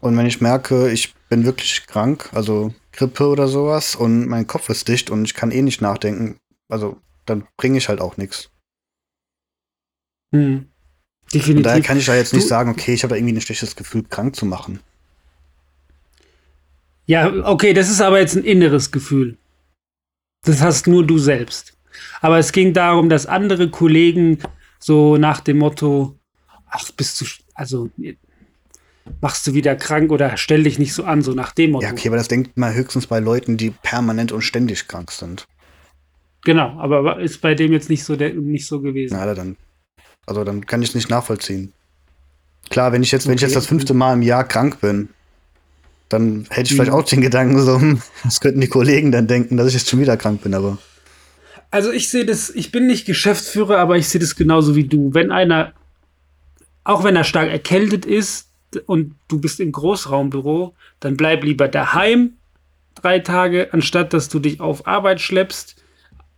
Und 0.00 0.16
wenn 0.16 0.26
ich 0.26 0.40
merke, 0.40 0.90
ich 0.90 1.14
bin 1.28 1.44
wirklich 1.44 1.86
krank, 1.86 2.28
also 2.34 2.74
Grippe 2.92 3.26
oder 3.28 3.46
sowas 3.48 3.94
und 3.94 4.26
mein 4.26 4.46
Kopf 4.46 4.68
ist 4.70 4.88
dicht 4.88 5.08
und 5.10 5.24
ich 5.24 5.34
kann 5.34 5.50
eh 5.52 5.62
nicht 5.62 5.80
nachdenken. 5.80 6.38
Also 6.68 6.96
dann 7.26 7.46
bringe 7.56 7.78
ich 7.78 7.88
halt 7.88 8.00
auch 8.00 8.16
nichts. 8.16 8.50
Hm. 10.34 10.66
Und 11.24 11.34
Definitiv. 11.34 11.62
daher 11.64 11.80
kann 11.82 11.98
ich 11.98 12.06
da 12.06 12.14
jetzt 12.16 12.32
Du- 12.32 12.36
nicht 12.36 12.48
sagen, 12.48 12.70
okay, 12.70 12.94
ich 12.94 13.02
habe 13.02 13.10
da 13.10 13.16
irgendwie 13.16 13.34
ein 13.34 13.40
schlechtes 13.40 13.76
Gefühl, 13.76 14.04
krank 14.04 14.34
zu 14.36 14.46
machen. 14.46 14.80
Ja, 17.06 17.32
okay, 17.44 17.72
das 17.72 17.88
ist 17.88 18.00
aber 18.00 18.18
jetzt 18.18 18.36
ein 18.36 18.44
inneres 18.44 18.90
Gefühl. 18.90 19.36
Das 20.46 20.62
hast 20.62 20.86
nur 20.86 21.06
du 21.06 21.18
selbst. 21.18 21.74
Aber 22.20 22.38
es 22.38 22.52
ging 22.52 22.72
darum, 22.72 23.08
dass 23.08 23.26
andere 23.26 23.68
Kollegen 23.68 24.38
so 24.78 25.16
nach 25.16 25.40
dem 25.40 25.58
Motto, 25.58 26.16
ach, 26.70 26.90
bist 26.92 27.20
du, 27.20 27.26
also 27.54 27.90
machst 29.20 29.46
du 29.46 29.54
wieder 29.54 29.76
krank 29.76 30.10
oder 30.10 30.36
stell 30.36 30.62
dich 30.62 30.78
nicht 30.78 30.94
so 30.94 31.04
an, 31.04 31.22
so 31.22 31.32
nach 31.32 31.52
dem 31.52 31.72
Motto. 31.72 31.84
Ja, 31.86 31.92
okay, 31.92 32.08
aber 32.08 32.16
das 32.16 32.28
denkt 32.28 32.56
man 32.56 32.74
höchstens 32.74 33.06
bei 33.06 33.18
Leuten, 33.18 33.56
die 33.56 33.70
permanent 33.70 34.32
und 34.32 34.42
ständig 34.42 34.88
krank 34.88 35.10
sind. 35.10 35.46
Genau, 36.44 36.78
aber 36.78 37.20
ist 37.20 37.40
bei 37.40 37.54
dem 37.54 37.72
jetzt 37.72 37.90
nicht 37.90 38.04
so, 38.04 38.14
der, 38.14 38.32
nicht 38.34 38.66
so 38.66 38.80
gewesen. 38.80 39.16
Na, 39.18 39.34
dann. 39.34 39.56
Also 40.26 40.44
dann 40.44 40.64
kann 40.66 40.82
ich 40.82 40.90
es 40.90 40.94
nicht 40.94 41.10
nachvollziehen. 41.10 41.72
Klar, 42.70 42.92
wenn 42.92 43.02
ich 43.02 43.12
jetzt, 43.12 43.26
wenn 43.26 43.34
ich 43.34 43.40
Okay. 43.40 43.46
jetzt 43.46 43.56
das 43.56 43.66
fünfte 43.66 43.94
Mal 43.94 44.14
im 44.14 44.22
Jahr 44.22 44.44
krank 44.44 44.80
bin, 44.80 45.08
dann 46.08 46.46
hätte 46.50 46.68
ich 46.68 46.74
vielleicht 46.74 46.92
Mhm. 46.92 46.96
auch 46.98 47.04
den 47.04 47.20
Gedanken 47.20 47.60
so, 47.60 47.80
hm, 47.80 48.00
was 48.24 48.40
könnten 48.40 48.60
die 48.60 48.68
Kollegen 48.68 49.12
dann 49.12 49.26
denken, 49.26 49.56
dass 49.56 49.68
ich 49.68 49.74
jetzt 49.74 49.88
schon 49.90 50.00
wieder 50.00 50.16
krank 50.16 50.42
bin, 50.42 50.54
aber. 50.54 50.78
Also 51.70 51.90
ich 51.90 52.08
sehe 52.08 52.24
das, 52.24 52.50
ich 52.50 52.70
bin 52.70 52.86
nicht 52.86 53.06
Geschäftsführer, 53.06 53.78
aber 53.78 53.96
ich 53.96 54.08
sehe 54.08 54.20
das 54.20 54.36
genauso 54.36 54.76
wie 54.76 54.84
du. 54.84 55.12
Wenn 55.14 55.32
einer, 55.32 55.72
auch 56.84 57.02
wenn 57.04 57.16
er 57.16 57.24
stark 57.24 57.50
erkältet 57.50 58.06
ist 58.06 58.48
und 58.86 59.14
du 59.28 59.40
bist 59.40 59.58
im 59.60 59.72
Großraumbüro, 59.72 60.74
dann 61.00 61.16
bleib 61.16 61.42
lieber 61.44 61.66
daheim 61.68 62.34
drei 62.94 63.18
Tage, 63.18 63.72
anstatt 63.72 64.12
dass 64.12 64.28
du 64.28 64.38
dich 64.38 64.60
auf 64.60 64.86
Arbeit 64.86 65.20
schleppst 65.20 65.76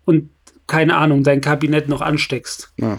und 0.04 0.30
keine 0.66 0.96
Ahnung, 0.96 1.22
dein 1.24 1.40
Kabinett 1.40 1.88
noch 1.88 2.00
ansteckst. 2.00 2.72
Ja. 2.78 2.98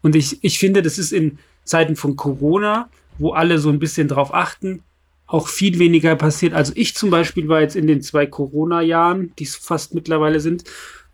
Und 0.00 0.16
ich, 0.16 0.42
ich 0.42 0.58
finde, 0.58 0.82
das 0.82 0.98
ist 0.98 1.12
in 1.12 1.38
Zeiten 1.64 1.96
von 1.96 2.16
Corona, 2.16 2.88
wo 3.18 3.32
alle 3.32 3.58
so 3.58 3.68
ein 3.68 3.78
bisschen 3.78 4.08
drauf 4.08 4.32
achten, 4.32 4.82
auch 5.28 5.46
viel 5.46 5.78
weniger 5.78 6.16
passiert. 6.16 6.54
Also 6.54 6.72
ich 6.74 6.94
zum 6.94 7.10
Beispiel 7.10 7.48
war 7.48 7.60
jetzt 7.60 7.76
in 7.76 7.86
den 7.86 8.00
zwei 8.00 8.26
Corona-Jahren, 8.26 9.32
die 9.38 9.44
es 9.44 9.54
fast 9.54 9.94
mittlerweile 9.94 10.40
sind, 10.40 10.64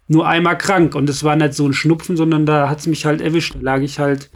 nur 0.07 0.27
einmal 0.27 0.57
krank. 0.57 0.95
Und 0.95 1.11
es 1.11 1.25
war 1.25 1.35
nicht 1.37 1.55
so 1.55 1.67
ein 1.67 1.75
Schnupfen, 1.75 2.17
sondern 2.17 2.47
da 2.47 2.71
hat 2.71 2.79
es 2.79 2.87
mich 2.87 3.05
halt 3.05 3.21
erwischt. 3.21 3.57
Da 3.57 3.61
lag 3.61 3.81
ich 3.83 3.99
halt 3.99 4.31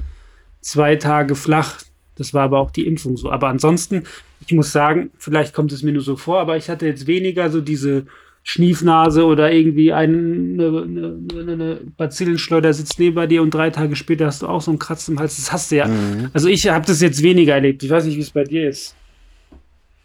zwei 0.61 0.97
Tage 0.97 1.37
flach. 1.37 1.81
Das 2.17 2.35
war 2.35 2.43
aber 2.43 2.59
auch 2.59 2.73
die 2.73 2.87
Impfung 2.87 3.17
so. 3.17 3.31
Aber 3.31 3.49
ansonsten, 3.49 4.03
ich 4.45 4.53
muss 4.53 4.73
sagen, 4.73 5.11
vielleicht 5.17 5.55
kommt 5.55 5.71
es 5.71 5.85
mir 5.85 5.93
nur 5.93 6.03
so 6.03 6.17
vor, 6.17 6.41
aber 6.41 6.57
ich 6.57 6.69
hatte 6.69 6.87
jetzt 6.87 7.07
weniger 7.07 7.49
so 7.49 7.61
diese 7.61 8.07
Schniefnase 8.43 9.25
oder 9.25 9.53
irgendwie 9.53 9.93
eine, 9.93 10.17
eine, 10.17 11.19
eine, 11.39 11.53
eine 11.53 11.81
Bazillenschleuder 11.97 12.73
sitzt 12.73 12.99
neben 12.99 13.29
dir 13.29 13.43
und 13.43 13.55
drei 13.55 13.71
Tage 13.71 13.95
später 13.95 14.27
hast 14.27 14.43
du 14.43 14.49
auch 14.49 14.63
so 14.63 14.73
einen 14.73 14.81
Kratz 14.81 15.07
im 15.07 15.21
Hals. 15.21 15.37
Das 15.37 15.53
hast 15.53 15.71
du 15.71 15.77
ja. 15.77 15.87
Mhm. 15.87 16.31
Also 16.33 16.49
ich 16.49 16.67
habe 16.67 16.85
das 16.85 17.01
jetzt 17.01 17.23
weniger 17.23 17.55
erlebt. 17.55 17.85
Ich 17.85 17.91
weiß 17.91 18.07
nicht, 18.07 18.17
wie 18.17 18.23
es 18.23 18.31
bei 18.31 18.43
dir 18.43 18.69
ist. 18.69 18.97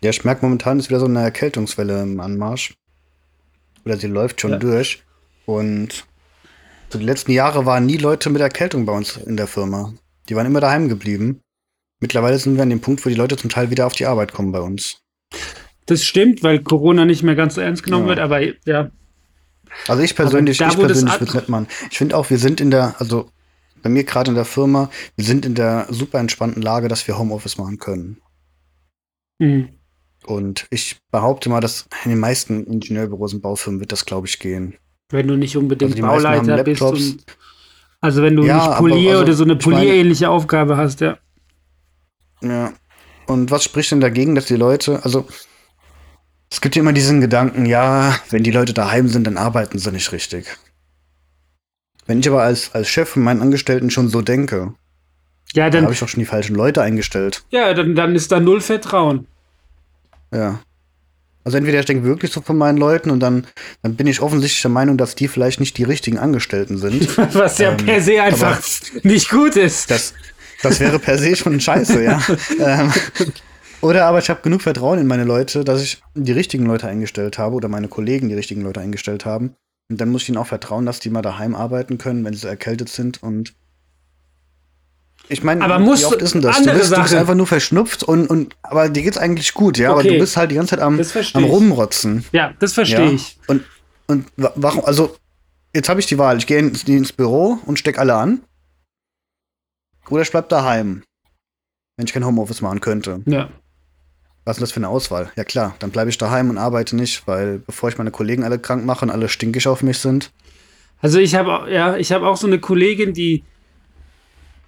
Ja, 0.03 0.09
ich 0.09 0.23
merke 0.25 0.45
momentan 0.45 0.79
ist 0.79 0.89
wieder 0.89 0.99
so 0.99 1.05
eine 1.05 1.21
Erkältungswelle 1.21 2.01
im 2.03 2.19
Anmarsch. 2.19 2.73
Oder 3.85 3.97
sie 3.97 4.07
läuft 4.07 4.41
schon 4.41 4.51
Ja. 4.51 4.57
durch. 4.57 5.01
Und 5.45 6.05
so 6.89 6.99
die 6.99 7.05
letzten 7.05 7.31
Jahre 7.31 7.65
waren 7.65 7.85
nie 7.85 7.97
Leute 7.97 8.29
mit 8.29 8.41
Erkältung 8.41 8.85
bei 8.85 8.93
uns 8.93 9.17
in 9.17 9.37
der 9.37 9.47
Firma. 9.47 9.93
Die 10.29 10.35
waren 10.35 10.45
immer 10.45 10.59
daheim 10.61 10.89
geblieben. 10.89 11.39
Mittlerweile 11.99 12.37
sind 12.37 12.55
wir 12.55 12.63
an 12.63 12.69
dem 12.69 12.81
Punkt, 12.81 13.05
wo 13.05 13.09
die 13.09 13.15
Leute 13.15 13.37
zum 13.37 13.49
Teil 13.49 13.69
wieder 13.71 13.87
auf 13.87 13.93
die 13.93 14.05
Arbeit 14.05 14.33
kommen 14.33 14.51
bei 14.51 14.59
uns. 14.59 14.99
Das 15.85 16.03
stimmt, 16.03 16.43
weil 16.43 16.59
Corona 16.61 17.05
nicht 17.05 17.23
mehr 17.23 17.35
ganz 17.35 17.55
so 17.55 17.61
ernst 17.61 17.83
genommen 17.83 18.03
Ja. 18.03 18.09
wird, 18.09 18.19
aber 18.19 18.41
ja, 18.65 18.91
Also 19.87 20.01
ich 20.03 20.15
persönlich, 20.15 20.57
da, 20.57 20.69
ich 20.69 20.77
persönlich 20.77 21.13
würde 21.13 21.25
es 21.25 21.33
nicht 21.33 21.49
machen. 21.49 21.67
Ich 21.89 21.97
finde 21.97 22.15
auch, 22.17 22.29
wir 22.29 22.37
sind 22.37 22.61
in 22.61 22.71
der, 22.71 22.95
also 22.99 23.29
bei 23.81 23.89
mir 23.89 24.03
gerade 24.03 24.31
in 24.31 24.35
der 24.35 24.45
Firma, 24.45 24.89
wir 25.15 25.25
sind 25.25 25.45
in 25.45 25.55
der 25.55 25.87
super 25.89 26.19
entspannten 26.19 26.61
Lage, 26.61 26.87
dass 26.89 27.07
wir 27.07 27.17
Homeoffice 27.17 27.57
machen 27.57 27.79
können. 27.79 28.21
mh. 29.39 29.69
Und 30.25 30.65
ich 30.69 30.97
behaupte 31.11 31.49
mal, 31.49 31.59
dass 31.59 31.87
in 32.05 32.11
den 32.11 32.19
meisten 32.19 32.65
Ingenieurbüros 32.65 33.33
und 33.33 33.41
Baufirmen 33.41 33.79
wird 33.79 33.91
das, 33.91 34.05
glaube 34.05 34.27
ich, 34.27 34.39
gehen. 34.39 34.75
wenn 35.09 35.27
du 35.27 35.35
nicht 35.35 35.55
unbedingt 35.57 35.91
Also 35.93 36.01
Bauleiter 36.07 36.63
bist 36.63 36.81
und 36.81 37.17
also 38.01 38.21
wenn 38.21 38.35
du 38.35 38.43
Ja, 38.43 38.55
nicht 38.57 38.65
aber 38.67 38.77
Polier 38.89 39.11
also, 39.11 39.23
oder 39.23 39.33
so 39.33 39.43
eine 39.43 39.55
polierähnliche 39.55 40.29
Aufgabe 40.29 40.75
hast, 40.77 40.99
ja. 41.01 41.17
Ja. 42.41 42.73
Und 43.27 43.51
was 43.51 43.63
spricht 43.63 43.91
denn 43.91 44.01
dagegen, 44.01 44.35
dass 44.35 44.45
die 44.47 44.55
Leute, 44.57 45.03
also 45.05 45.25
es 46.51 46.59
gibt 46.61 46.75
ja 46.75 46.81
immer 46.81 46.91
diesen 46.93 47.21
Gedanken, 47.21 47.65
ja, 47.65 48.15
wenn 48.29 48.43
die 48.43 48.51
Leute 48.51 48.73
daheim 48.73 49.07
sind, 49.07 49.25
dann 49.25 49.37
arbeiten 49.37 49.79
sie 49.79 49.91
nicht 49.91 50.11
richtig. 50.11 50.47
Wenn 52.05 52.19
ich 52.19 52.27
aber 52.27 52.43
als, 52.43 52.73
als 52.75 52.89
Chef 52.89 53.09
von 53.09 53.23
meinen 53.23 53.41
Angestellten 53.41 53.89
schon 53.89 54.09
so 54.09 54.21
denke, 54.21 54.73
Ja, 55.53 55.65
dann 55.65 55.71
dann, 55.71 55.83
habe 55.85 55.93
ich 55.93 55.99
doch 56.01 56.09
schon 56.09 56.19
die 56.19 56.25
falschen 56.25 56.55
Leute 56.55 56.81
eingestellt. 56.81 57.43
ja, 57.49 57.73
dann, 57.73 57.95
dann 57.95 58.13
ist 58.15 58.31
da 58.33 58.39
null 58.41 58.59
Vertrauen. 58.59 59.27
Ja. 60.33 60.59
Also 61.43 61.57
entweder 61.57 61.79
ich 61.79 61.85
denke 61.85 62.05
wirklich 62.05 62.31
so 62.31 62.41
von 62.41 62.57
meinen 62.57 62.77
Leuten 62.77 63.09
und 63.09 63.19
dann, 63.19 63.45
dann 63.81 63.95
bin 63.95 64.07
ich 64.07 64.21
offensichtlich 64.21 64.61
der 64.61 64.71
Meinung, 64.71 64.97
dass 64.97 65.15
die 65.15 65.27
vielleicht 65.27 65.59
nicht 65.59 65.77
die 65.77 65.83
richtigen 65.83 66.17
Angestellten 66.17 66.77
sind. 66.77 67.17
Was 67.33 67.57
ja 67.57 67.71
Ähm, 67.71 67.77
per 67.77 68.01
se 68.01 68.21
einfach 68.21 68.61
nicht 69.03 69.29
gut 69.29 69.57
ist. 69.57 69.91
Das, 69.91 70.13
das 70.61 70.79
wäre 70.79 70.99
per 70.99 71.17
se 71.17 71.35
schon 71.35 71.59
scheiße, 71.59 72.01
ja. 72.01 72.21
ähm, 72.59 72.91
oder 73.81 74.05
aber 74.05 74.19
ich 74.19 74.29
habe 74.29 74.41
genug 74.41 74.61
Vertrauen 74.61 74.99
in 74.99 75.07
meine 75.07 75.25
Leute, 75.25 75.65
dass 75.65 75.81
ich 75.81 76.01
die 76.15 76.31
richtigen 76.31 76.65
Leute 76.65 76.87
eingestellt 76.87 77.37
habe 77.37 77.55
oder 77.55 77.67
meine 77.67 77.89
Kollegen 77.89 78.29
die 78.29 78.35
richtigen 78.35 78.61
Leute 78.61 78.79
eingestellt 78.79 79.25
haben. 79.25 79.55
Und 79.89 79.99
dann 79.99 80.09
muss 80.09 80.23
ich 80.23 80.29
ihnen 80.29 80.37
auch 80.37 80.47
vertrauen, 80.47 80.85
dass 80.85 81.01
die 81.01 81.09
mal 81.09 81.21
daheim 81.21 81.55
arbeiten 81.55 81.97
können, 81.97 82.23
wenn 82.23 82.33
sie 82.33 82.47
erkältet 82.47 82.87
sind 82.87 83.21
und 83.21 83.53
ich 85.29 85.43
meine, 85.43 85.63
Aber 85.63 85.79
musst 85.79 86.01
wie 86.03 86.05
oft 86.07 86.21
ist 86.21 86.33
denn 86.33 86.41
das? 86.41 86.61
Du 86.61 86.71
bist, 86.73 86.91
du 86.91 87.01
bist 87.01 87.13
einfach 87.15 87.35
nur 87.35 87.47
verschnupft 87.47 88.03
und, 88.03 88.27
und 88.29 88.55
aber 88.61 88.89
dir 88.89 89.03
geht's 89.03 89.17
eigentlich 89.17 89.53
gut, 89.53 89.77
ja. 89.77 89.89
Aber 89.91 89.99
Okay. 89.99 90.13
du 90.13 90.19
bist 90.19 90.35
halt 90.37 90.51
die 90.51 90.55
ganze 90.55 90.71
Zeit 90.75 90.79
am, 90.81 90.99
am. 91.33 91.43
Rumrotzen. 91.43 92.25
Ja, 92.31 92.53
das 92.59 92.73
verstehe 92.73 93.05
Ja. 93.05 93.11
ich. 93.11 93.37
Und, 93.47 93.63
und 94.07 94.25
wa- 94.35 94.51
warum, 94.55 94.83
also, 94.85 95.15
jetzt 95.73 95.89
habe 95.89 95.99
ich 95.99 96.05
die 96.07 96.17
Wahl. 96.17 96.37
Ich 96.37 96.45
gehe 96.47 96.59
ins, 96.59 96.83
ins 96.83 97.13
Büro 97.13 97.57
und 97.65 97.79
steck 97.79 97.97
alle 97.97 98.15
an. 98.15 98.41
Oder 100.09 100.21
ich 100.23 100.31
bleib 100.31 100.49
daheim. 100.49 101.03
Wenn 101.97 102.05
ich 102.05 102.13
kein 102.13 102.25
Homeoffice 102.25 102.61
machen 102.61 102.81
könnte. 102.81 103.21
Ja. 103.25 103.49
Was 104.45 104.57
ist 104.57 104.61
das 104.61 104.71
für 104.73 104.77
eine 104.77 104.89
Auswahl? 104.89 105.31
Ja 105.37 105.45
klar, 105.45 105.75
dann 105.79 105.91
bleibe 105.91 106.09
ich 106.09 106.17
daheim 106.17 106.49
und 106.49 106.57
arbeite 106.57 106.95
nicht, 106.97 107.25
weil 107.27 107.59
bevor 107.59 107.87
ich 107.87 107.97
meine 107.97 108.11
Kollegen 108.11 108.43
alle 108.43 108.59
krank 108.59 108.83
mache 108.83 109.05
und 109.05 109.11
alle 109.11 109.29
stinkig 109.29 109.67
auf 109.67 109.83
mich 109.83 109.99
sind. 109.99 110.31
Also 111.01 111.19
ich 111.19 111.35
habe 111.35 111.71
ja, 111.71 111.95
ich 111.95 112.11
habe 112.11 112.27
auch 112.27 112.35
so 112.35 112.47
eine 112.47 112.59
Kollegin, 112.59 113.13
die 113.13 113.43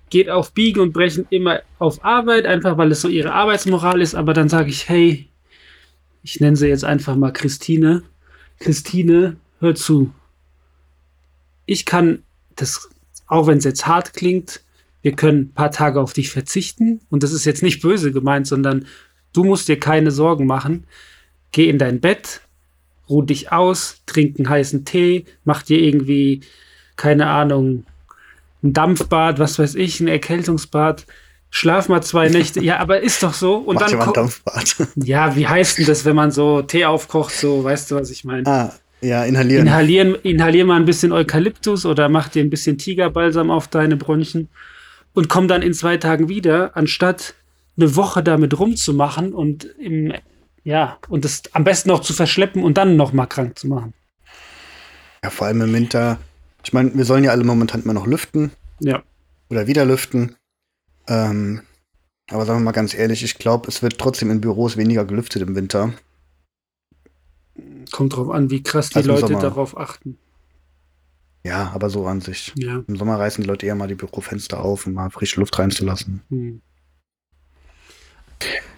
geht 0.10 0.30
auf 0.30 0.54
Biegen 0.54 0.82
und 0.82 0.94
Brechen 0.94 1.26
immer 1.30 1.62
auf 1.80 2.04
Arbeit, 2.04 2.46
einfach 2.46 2.78
weil 2.78 2.92
es 2.92 3.02
so 3.02 3.08
ihre 3.08 3.34
Arbeitsmoral 3.34 4.02
ist, 4.02 4.16
aber 4.16 4.34
dann 4.34 4.50
sage 4.50 4.70
ich, 4.70 4.88
hey, 4.88 5.28
ich 6.24 6.40
nenne 6.40 6.56
sie 6.56 6.68
jetzt 6.68 6.86
einfach 6.86 7.16
mal 7.16 7.32
Christine. 7.32 8.04
Christine, 8.60 9.38
hör 9.60 9.76
zu. 9.76 10.14
Ich 11.66 11.86
kann 11.86 12.24
das, 12.56 12.90
auch 13.28 13.48
wenn 13.48 13.58
es 13.58 13.64
jetzt 13.64 13.88
hart 13.88 14.14
klingt, 14.14 14.62
wir 15.02 15.12
können 15.12 15.42
ein 15.42 15.54
paar 15.54 15.72
Tage 15.72 16.00
auf 16.02 16.14
dich 16.14 16.32
verzichten 16.32 17.02
und 17.10 17.22
das 17.22 17.32
ist 17.32 17.46
jetzt 17.46 17.62
nicht 17.62 17.82
böse 17.82 18.12
gemeint, 18.12 18.48
sondern 18.48 18.88
du 19.34 19.44
musst 19.44 19.68
dir 19.68 19.80
keine 19.80 20.12
Sorgen 20.12 20.48
machen. 20.48 20.86
Geh 21.52 21.70
in 21.70 21.78
dein 21.78 22.00
Bett, 22.00 22.42
ruh 23.08 23.22
dich 23.22 23.52
aus, 23.52 24.02
trink 24.06 24.40
einen 24.40 24.50
heißen 24.50 24.84
Tee, 24.86 25.26
mach 25.44 25.62
dir 25.62 25.80
irgendwie, 25.80 26.42
keine 26.96 27.28
Ahnung, 27.28 27.86
ein 28.66 28.74
Dampfbad, 28.74 29.40
was 29.40 29.58
weiß 29.60 29.76
ich, 29.76 30.00
ein 30.00 30.08
Erkältungsbad, 30.08 31.06
schlaf 31.50 31.88
mal 31.88 32.02
zwei 32.02 32.28
Nächte. 32.30 32.62
Ja, 32.64 32.80
aber 32.80 33.00
ist 33.02 33.24
doch 33.24 33.34
so. 33.34 33.56
Und 33.58 33.76
Macht 33.80 33.92
dann 33.94 34.00
ko- 34.00 34.12
Dampfbad. 34.12 34.76
Ja, 34.96 35.36
wie 35.36 35.48
heißt 35.48 35.78
denn 35.78 35.86
das, 35.86 36.04
wenn 36.06 36.16
man 36.16 36.32
so 36.32 36.62
Tee 36.62 36.86
aufkocht, 36.86 37.34
so, 37.36 37.64
weißt 37.64 37.92
du, 37.92 37.96
was 37.96 38.10
ich 38.10 38.24
meine? 38.26 38.46
ah, 38.48 38.74
ja, 39.02 39.24
inhalieren. 39.24 39.68
Inhalieren, 39.68 40.16
inhalier 40.24 40.66
mal 40.66 40.78
ein 40.78 40.86
bisschen 40.86 41.12
Eukalyptus 41.12 41.86
oder 41.86 42.10
mach 42.10 42.30
dir 42.30 42.44
ein 42.44 42.50
bisschen 42.50 42.78
Tigerbalsam 42.78 43.52
auf 43.52 43.68
deine 43.68 43.98
Bronchien 43.98 44.50
und 45.14 45.30
komm 45.30 45.48
dann 45.48 45.62
in 45.62 45.74
zwei 45.74 45.98
Tagen 45.98 46.28
wieder, 46.28 46.76
anstatt 46.76 47.36
eine 47.78 47.96
Woche 47.96 48.24
damit 48.24 48.58
rumzumachen 48.58 49.34
und 49.34 49.66
im, 49.80 50.14
ja, 50.64 50.98
und 51.10 51.24
das 51.26 51.44
am 51.52 51.64
besten 51.66 51.90
noch 51.90 52.00
zu 52.00 52.14
verschleppen 52.14 52.64
und 52.64 52.78
dann 52.78 52.96
noch 52.96 53.14
mal 53.14 53.28
krank 53.28 53.60
zu 53.60 53.68
machen. 53.68 53.94
ja, 55.24 55.30
vor 55.30 55.48
allem 55.48 55.62
im 55.62 55.74
Winter. 55.74 56.18
Ich 56.66 56.74
meine, 56.74 56.94
wir 56.96 57.06
sollen 57.06 57.24
ja 57.24 57.32
alle 57.32 57.44
momentan 57.44 57.84
immer 57.84 57.94
noch 57.94 58.08
lüften 58.08 58.52
Ja. 58.80 59.04
oder 59.50 59.68
wieder 59.68 59.86
lüften. 59.86 60.36
Ähm, 61.08 61.62
aber 62.30 62.46
sagen 62.46 62.60
wir 62.60 62.64
mal 62.66 62.72
ganz 62.72 62.94
ehrlich, 62.96 63.24
ich 63.24 63.38
glaube, 63.38 63.68
es 63.70 63.82
wird 63.84 64.00
trotzdem 64.00 64.32
in 64.32 64.42
Büros 64.42 64.76
weniger 64.76 65.06
gelüftet 65.06 65.44
im 65.44 65.56
Winter. 65.56 65.94
Kommt 67.92 68.16
drauf 68.16 68.30
an, 68.32 68.50
wie 68.50 68.64
krass 68.64 68.90
die 68.90 68.96
Also 68.98 69.12
Leute 69.12 69.28
Sommer. 69.28 69.40
darauf 69.42 69.78
achten. 69.78 70.18
Ja, 71.44 71.72
aber 71.76 71.92
so 71.92 72.08
an 72.08 72.22
sich. 72.22 72.52
Ja. 72.58 72.84
Im 72.88 72.96
Sommer 72.96 73.20
reißen 73.20 73.44
die 73.44 73.48
Leute 73.48 73.68
eher 73.68 73.76
mal 73.76 73.88
die 73.88 73.94
Bürofenster 73.94 74.60
auf, 74.60 74.88
um 74.88 74.94
mal 74.94 75.12
frische 75.12 75.40
Luft 75.40 75.58
reinzulassen. 75.60 76.24
Hm. 76.30 76.62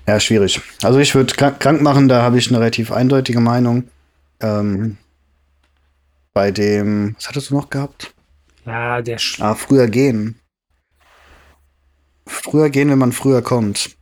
Ja, 0.06 0.20
schwierig. 0.20 0.62
Also 0.84 1.00
ich 1.00 1.16
würde 1.16 1.34
krank, 1.34 1.60
krank 1.62 1.82
machen, 1.82 2.10
da 2.10 2.22
habe 2.22 2.38
ich 2.38 2.50
eine 2.50 2.60
relativ 2.60 2.92
eindeutige 2.92 3.40
Meinung. 3.40 3.86
Ähm, 4.42 4.98
bei 6.38 6.52
dem, 6.52 7.16
was 7.16 7.28
hattest 7.28 7.50
du 7.50 7.56
noch 7.56 7.72
gehabt? 7.72 8.14
Ja, 8.64 9.02
der 9.02 9.18
Sch 9.18 9.42
Ah, 9.42 9.56
früher 9.56 9.88
gehen. 9.88 10.40
Früher 12.28 12.70
gehen, 12.70 12.92
wenn 12.92 13.00
man 13.00 13.12
früher 13.12 13.42
kommt. 13.42 13.98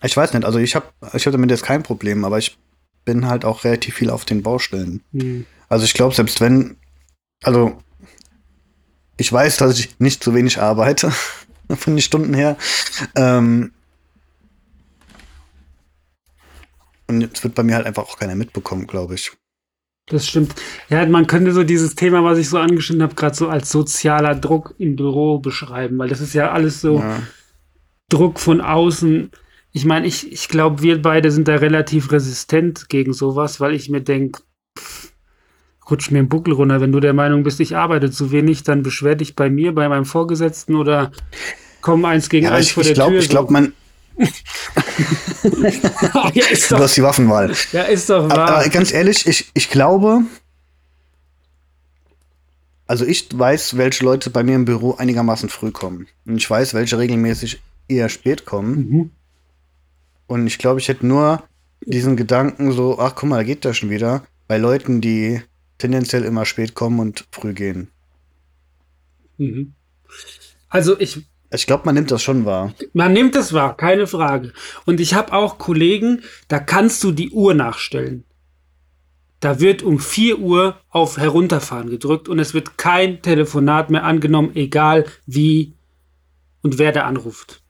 Ich 0.00 0.16
weiß 0.16 0.34
nicht, 0.34 0.44
also 0.44 0.60
ich 0.60 0.76
habe 0.76 0.86
ich 1.12 1.26
hab 1.26 1.32
damit 1.32 1.50
jetzt 1.50 1.64
kein 1.64 1.82
Problem, 1.82 2.24
aber 2.24 2.38
ich 2.38 2.56
bin 3.04 3.26
halt 3.26 3.44
auch 3.44 3.64
relativ 3.64 3.96
viel 3.96 4.10
auf 4.10 4.24
den 4.24 4.44
Baustellen. 4.44 5.02
Hm. 5.10 5.44
Also 5.68 5.84
ich 5.84 5.94
glaube, 5.94 6.14
selbst 6.14 6.40
wenn, 6.40 6.76
also 7.42 7.76
ich 9.16 9.32
weiß, 9.32 9.56
dass 9.56 9.76
ich 9.80 9.98
nicht 9.98 10.22
zu 10.22 10.36
wenig 10.36 10.60
arbeite, 10.60 11.10
von 11.68 11.96
den 11.96 12.00
Stunden 12.00 12.32
her. 12.32 12.56
Ähm, 13.16 13.72
und 17.08 17.22
jetzt 17.22 17.42
wird 17.42 17.56
bei 17.56 17.64
mir 17.64 17.74
halt 17.74 17.86
einfach 17.86 18.04
auch 18.04 18.20
keiner 18.20 18.36
mitbekommen, 18.36 18.86
glaube 18.86 19.16
ich. 19.16 19.32
Das 20.10 20.26
stimmt. 20.26 20.54
Ja, 20.88 21.04
man 21.06 21.26
könnte 21.26 21.52
so 21.52 21.64
dieses 21.64 21.94
Thema, 21.94 22.24
was 22.24 22.38
ich 22.38 22.48
so 22.48 22.58
angeschnitten 22.58 23.02
habe, 23.02 23.14
gerade 23.14 23.34
so 23.34 23.48
als 23.48 23.70
sozialer 23.70 24.34
Druck 24.34 24.74
im 24.78 24.96
Büro 24.96 25.38
beschreiben, 25.38 25.98
weil 25.98 26.08
das 26.08 26.20
ist 26.20 26.32
ja 26.34 26.50
alles 26.50 26.80
so 26.80 26.98
Ja. 27.00 27.22
Druck 28.08 28.40
von 28.40 28.60
außen. 28.62 29.30
Ich 29.72 29.84
meine, 29.84 30.06
ich, 30.06 30.32
ich 30.32 30.48
glaube, 30.48 30.82
wir 30.82 31.02
beide 31.02 31.30
sind 31.30 31.46
da 31.46 31.56
relativ 31.56 32.10
resistent 32.10 32.88
gegen 32.88 33.12
sowas, 33.12 33.60
weil 33.60 33.74
ich 33.74 33.90
mir 33.90 34.00
denke, 34.00 34.40
rutsch 35.90 36.10
mir 36.10 36.20
einen 36.20 36.28
Buckel 36.28 36.54
runter. 36.54 36.80
Wenn 36.80 36.92
du 36.92 37.00
der 37.00 37.12
Meinung 37.12 37.42
bist, 37.42 37.60
ich 37.60 37.76
arbeite 37.76 38.10
zu 38.10 38.30
wenig, 38.32 38.62
dann 38.62 38.82
beschwer 38.82 39.14
dich 39.14 39.36
bei 39.36 39.50
mir, 39.50 39.74
bei 39.74 39.88
meinem 39.88 40.06
Vorgesetzten 40.06 40.74
oder 40.74 41.12
komm 41.82 42.04
eins 42.06 42.28
gegen 42.30 42.46
Ja, 42.46 42.52
eins 42.54 42.66
ich, 42.66 42.72
vor 42.72 42.80
ich 42.82 42.88
der 42.88 42.94
glaube, 42.94 43.12
Tür. 43.12 43.20
ich 43.20 43.28
glaube, 43.28 43.52
man, 43.52 43.72
ja, 46.34 46.46
ist 46.50 46.70
du 46.70 46.74
doch, 46.74 46.82
hast 46.82 46.96
die 46.96 47.02
Waffenwahl. 47.02 47.54
ja, 47.72 47.82
ist 47.82 48.10
doch 48.10 48.24
Aber, 48.24 48.36
wahr. 48.36 48.50
aber 48.56 48.68
ganz 48.68 48.92
ehrlich, 48.92 49.26
ich, 49.26 49.50
ich 49.54 49.70
glaube, 49.70 50.22
also 52.86 53.04
ich 53.04 53.28
weiß, 53.32 53.76
welche 53.76 54.04
Leute 54.04 54.30
bei 54.30 54.42
mir 54.42 54.56
im 54.56 54.64
Büro 54.64 54.94
einigermaßen 54.94 55.48
früh 55.48 55.70
kommen. 55.70 56.08
Und 56.26 56.38
ich 56.38 56.50
weiß, 56.50 56.74
welche 56.74 56.98
regelmäßig 56.98 57.60
eher 57.86 58.08
spät 58.08 58.44
kommen. 58.44 58.90
Mhm. 58.90 59.10
Und 60.26 60.46
ich 60.46 60.58
glaube, 60.58 60.80
ich 60.80 60.88
hätte 60.88 61.06
nur 61.06 61.42
diesen 61.84 62.16
Gedanken 62.16 62.72
so, 62.72 62.98
ach 62.98 63.14
guck 63.14 63.28
mal, 63.28 63.36
da 63.36 63.44
geht 63.44 63.64
das 63.64 63.76
schon 63.76 63.90
wieder, 63.90 64.24
bei 64.46 64.58
Leuten, 64.58 65.00
die 65.00 65.40
tendenziell 65.78 66.24
immer 66.24 66.44
spät 66.44 66.74
kommen 66.74 66.98
und 66.98 67.26
früh 67.30 67.54
gehen. 67.54 67.88
Mhm. 69.36 69.74
Also 70.68 70.98
ich 70.98 71.24
Ich 71.50 71.66
glaube, 71.66 71.84
man 71.86 71.94
nimmt 71.94 72.10
das 72.10 72.22
schon 72.22 72.44
wahr. 72.44 72.74
Man 72.92 73.12
nimmt 73.12 73.34
es 73.34 73.52
wahr, 73.52 73.76
keine 73.76 74.06
Frage. 74.06 74.52
Und 74.84 75.00
ich 75.00 75.14
habe 75.14 75.32
auch 75.32 75.58
Kollegen, 75.58 76.22
da 76.48 76.58
kannst 76.58 77.02
du 77.04 77.12
die 77.12 77.30
Uhr 77.30 77.54
nachstellen. 77.54 78.24
Da 79.40 79.60
wird 79.60 79.82
um 79.82 79.98
4 79.98 80.40
Uhr 80.40 80.80
auf 80.90 81.16
Herunterfahren 81.16 81.90
gedrückt 81.90 82.28
und 82.28 82.38
es 82.38 82.54
wird 82.54 82.76
kein 82.76 83.22
Telefonat 83.22 83.88
mehr 83.88 84.04
angenommen, 84.04 84.50
egal 84.56 85.06
wie 85.26 85.74
und 86.62 86.78
wer 86.78 86.92
da 86.92 87.04
anruft. 87.04 87.62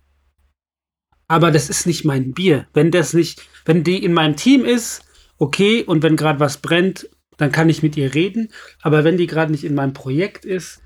Aber 1.28 1.50
das 1.50 1.68
ist 1.68 1.86
nicht 1.86 2.04
mein 2.04 2.32
Bier. 2.32 2.66
Wenn 2.72 2.90
das 2.90 3.12
nicht, 3.12 3.42
wenn 3.66 3.84
die 3.84 4.02
in 4.02 4.14
meinem 4.14 4.34
Team 4.34 4.64
ist, 4.64 5.04
okay, 5.36 5.84
und 5.84 6.02
wenn 6.02 6.16
gerade 6.16 6.40
was 6.40 6.56
brennt, 6.56 7.10
dann 7.36 7.52
kann 7.52 7.68
ich 7.68 7.82
mit 7.82 7.96
ihr 7.96 8.14
reden. 8.14 8.48
Aber 8.80 9.04
wenn 9.04 9.18
die 9.18 9.26
gerade 9.26 9.52
nicht 9.52 9.64
in 9.64 9.74
meinem 9.74 9.92
Projekt 9.92 10.46
ist, 10.46 10.80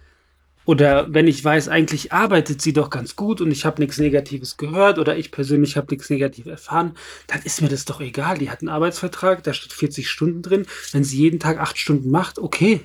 oder 0.64 1.12
wenn 1.12 1.26
ich 1.26 1.44
weiß, 1.44 1.68
eigentlich 1.68 2.12
arbeitet 2.12 2.62
sie 2.62 2.72
doch 2.72 2.90
ganz 2.90 3.16
gut 3.16 3.40
und 3.40 3.50
ich 3.50 3.64
habe 3.64 3.80
nichts 3.82 3.98
Negatives 3.98 4.56
gehört 4.56 4.98
oder 4.98 5.16
ich 5.16 5.32
persönlich 5.32 5.76
habe 5.76 5.88
nichts 5.90 6.08
Negatives 6.08 6.50
erfahren, 6.50 6.94
dann 7.26 7.42
ist 7.42 7.62
mir 7.62 7.68
das 7.68 7.84
doch 7.84 8.00
egal. 8.00 8.38
Die 8.38 8.50
hat 8.50 8.60
einen 8.60 8.68
Arbeitsvertrag, 8.68 9.42
da 9.42 9.52
steht 9.52 9.72
40 9.72 10.08
Stunden 10.08 10.42
drin. 10.42 10.66
Wenn 10.92 11.04
sie 11.04 11.18
jeden 11.18 11.40
Tag 11.40 11.58
8 11.58 11.76
Stunden 11.76 12.10
macht, 12.10 12.38
okay, 12.38 12.80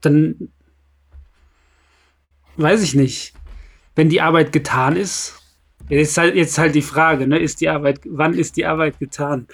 dann 0.00 0.50
weiß 2.56 2.82
ich 2.82 2.94
nicht. 2.94 3.32
Wenn 3.94 4.08
die 4.08 4.20
Arbeit 4.20 4.52
getan 4.52 4.96
ist, 4.96 5.34
jetzt 5.88 6.16
halt, 6.18 6.34
jetzt 6.34 6.58
halt 6.58 6.74
die 6.74 6.82
Frage, 6.82 7.26
ne? 7.26 7.38
Ist 7.38 7.60
die 7.60 7.68
Arbeit, 7.68 8.00
wann 8.04 8.34
ist 8.34 8.56
die 8.56 8.66
Arbeit 8.66 8.98
getan? 8.98 9.46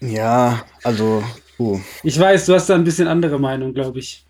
Ja, 0.00 0.64
also, 0.84 1.24
puh. 1.56 1.80
Ich 2.02 2.18
weiß, 2.18 2.46
du 2.46 2.54
hast 2.54 2.68
da 2.68 2.74
ein 2.74 2.84
bisschen 2.84 3.08
andere 3.08 3.38
Meinung, 3.38 3.74
glaube 3.74 3.98
ich. 3.98 4.24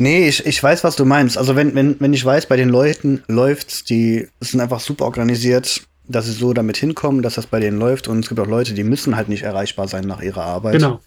Nee, 0.00 0.28
ich, 0.28 0.46
ich 0.46 0.62
weiß, 0.62 0.82
was 0.82 0.96
du 0.96 1.04
meinst. 1.04 1.36
Also 1.36 1.56
wenn, 1.56 1.74
wenn, 1.74 2.00
wenn 2.00 2.14
ich 2.14 2.24
weiß, 2.24 2.46
bei 2.46 2.56
den 2.56 2.70
Leuten 2.70 3.22
läuft's, 3.28 3.84
die 3.84 4.28
sind 4.40 4.58
einfach 4.60 4.80
super 4.80 5.04
organisiert, 5.04 5.82
dass 6.08 6.24
sie 6.24 6.32
so 6.32 6.54
damit 6.54 6.78
hinkommen, 6.78 7.20
dass 7.20 7.34
das 7.34 7.46
bei 7.46 7.60
denen 7.60 7.78
läuft. 7.78 8.08
Und 8.08 8.20
es 8.20 8.28
gibt 8.30 8.40
auch 8.40 8.46
Leute, 8.46 8.72
die 8.72 8.82
müssen 8.82 9.14
halt 9.14 9.28
nicht 9.28 9.42
erreichbar 9.42 9.88
sein 9.88 10.06
nach 10.06 10.22
ihrer 10.22 10.42
Arbeit. 10.42 10.72
Genau. 10.72 11.00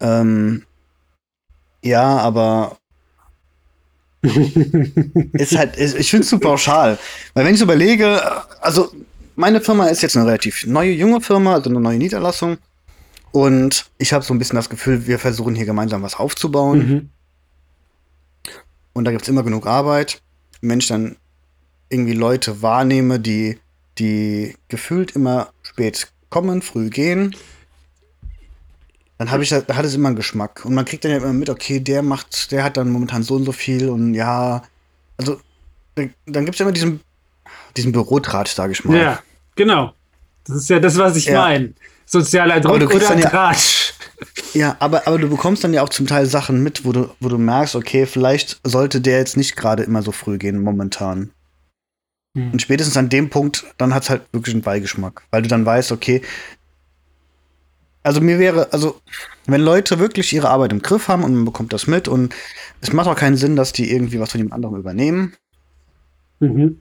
Ähm, 0.00 0.64
ja, 1.82 2.18
aber 2.18 2.76
ist 5.32 5.56
halt, 5.56 5.76
ist, 5.76 5.96
ich 5.96 6.10
finde 6.10 6.24
es 6.24 6.28
zu 6.28 6.38
pauschal. 6.38 6.98
Weil 7.32 7.46
wenn 7.46 7.54
ich 7.54 7.60
so 7.60 7.64
überlege, 7.64 8.20
also 8.60 8.92
meine 9.36 9.62
Firma 9.62 9.86
ist 9.86 10.02
jetzt 10.02 10.18
eine 10.18 10.26
relativ 10.26 10.66
neue, 10.66 10.92
junge 10.92 11.22
Firma, 11.22 11.54
also 11.54 11.70
eine 11.70 11.80
neue 11.80 11.96
Niederlassung. 11.96 12.58
Und 13.32 13.86
ich 13.96 14.12
habe 14.12 14.22
so 14.22 14.34
ein 14.34 14.38
bisschen 14.38 14.56
das 14.56 14.68
Gefühl, 14.68 15.06
wir 15.06 15.18
versuchen 15.18 15.54
hier 15.54 15.64
gemeinsam 15.64 16.02
was 16.02 16.16
aufzubauen. 16.16 16.78
Mhm. 16.78 17.08
Und 19.00 19.06
da 19.06 19.12
gibt 19.12 19.22
es 19.22 19.28
immer 19.30 19.42
genug 19.42 19.66
Arbeit. 19.66 20.20
Wenn 20.60 20.78
ich 20.78 20.88
dann 20.88 21.16
irgendwie 21.88 22.12
Leute 22.12 22.60
wahrnehme, 22.60 23.18
die, 23.18 23.58
die 23.96 24.54
gefühlt 24.68 25.12
immer 25.12 25.54
spät 25.62 26.12
kommen, 26.28 26.60
früh 26.60 26.90
gehen, 26.90 27.34
dann 29.16 29.30
habe 29.30 29.42
ich 29.42 29.48
da, 29.48 29.62
hat 29.74 29.86
es 29.86 29.94
immer 29.94 30.08
einen 30.08 30.16
Geschmack. 30.16 30.66
Und 30.66 30.74
man 30.74 30.84
kriegt 30.84 31.02
dann 31.02 31.12
ja 31.12 31.16
immer 31.16 31.32
mit, 31.32 31.48
okay, 31.48 31.80
der 31.80 32.02
macht, 32.02 32.52
der 32.52 32.62
hat 32.62 32.76
dann 32.76 32.90
momentan 32.90 33.22
so 33.22 33.36
und 33.36 33.46
so 33.46 33.52
viel 33.52 33.88
und 33.88 34.12
ja, 34.12 34.64
also 35.16 35.40
dann, 35.94 36.12
gibt 36.26 36.50
es 36.50 36.58
ja 36.58 36.66
immer 36.66 36.74
diesen, 36.74 37.00
diesen 37.78 37.92
Bürotratsch, 37.92 38.52
sage 38.52 38.74
ich 38.74 38.84
mal. 38.84 38.98
Ja, 38.98 39.22
genau. 39.56 39.94
Das 40.44 40.56
ist 40.56 40.68
ja 40.68 40.78
das, 40.78 40.98
was 40.98 41.16
ich 41.16 41.24
Ja. 41.24 41.40
meine. 41.40 41.72
Sozialer 42.10 42.60
Druck 42.60 42.92
oder 42.94 43.16
ja- 43.16 43.28
Tratsch. 43.30 43.94
Ja, 44.52 44.76
aber, 44.80 45.06
aber 45.06 45.18
du 45.18 45.28
bekommst 45.30 45.62
dann 45.62 45.72
ja 45.72 45.82
auch 45.82 45.88
zum 45.90 46.06
Teil 46.06 46.26
Sachen 46.26 46.62
mit, 46.62 46.84
wo 46.84 46.92
du, 46.92 47.08
wo 47.20 47.28
du 47.28 47.38
merkst, 47.38 47.76
okay, 47.76 48.04
vielleicht 48.04 48.60
sollte 48.64 49.00
der 49.00 49.18
jetzt 49.18 49.36
nicht 49.36 49.54
gerade 49.56 49.84
immer 49.84 50.02
so 50.02 50.10
früh 50.12 50.36
gehen 50.36 50.60
momentan. 50.60 51.30
Hm. 52.36 52.50
Und 52.52 52.60
spätestens 52.62 52.96
an 52.96 53.08
dem 53.08 53.30
Punkt, 53.30 53.64
dann 53.78 53.94
hat 53.94 54.02
es 54.02 54.10
halt 54.10 54.22
wirklich 54.32 54.54
einen 54.54 54.62
Beigeschmack. 54.62 55.22
Weil 55.30 55.42
du 55.42 55.48
dann 55.48 55.64
weißt, 55.64 55.92
okay, 55.92 56.20
also 58.02 58.20
mir 58.20 58.38
wäre, 58.38 58.72
also 58.72 59.00
wenn 59.46 59.60
Leute 59.60 59.98
wirklich 59.98 60.32
ihre 60.32 60.48
Arbeit 60.48 60.72
im 60.72 60.82
Griff 60.82 61.08
haben 61.08 61.22
und 61.22 61.34
man 61.34 61.44
bekommt 61.44 61.72
das 61.72 61.86
mit 61.86 62.08
und 62.08 62.34
es 62.80 62.92
macht 62.92 63.08
auch 63.08 63.16
keinen 63.16 63.36
Sinn, 63.36 63.56
dass 63.56 63.72
die 63.72 63.90
irgendwie 63.92 64.18
was 64.20 64.32
von 64.32 64.38
jemand 64.38 64.54
anderem 64.54 64.76
übernehmen, 64.76 65.34
Mhm. 66.40 66.80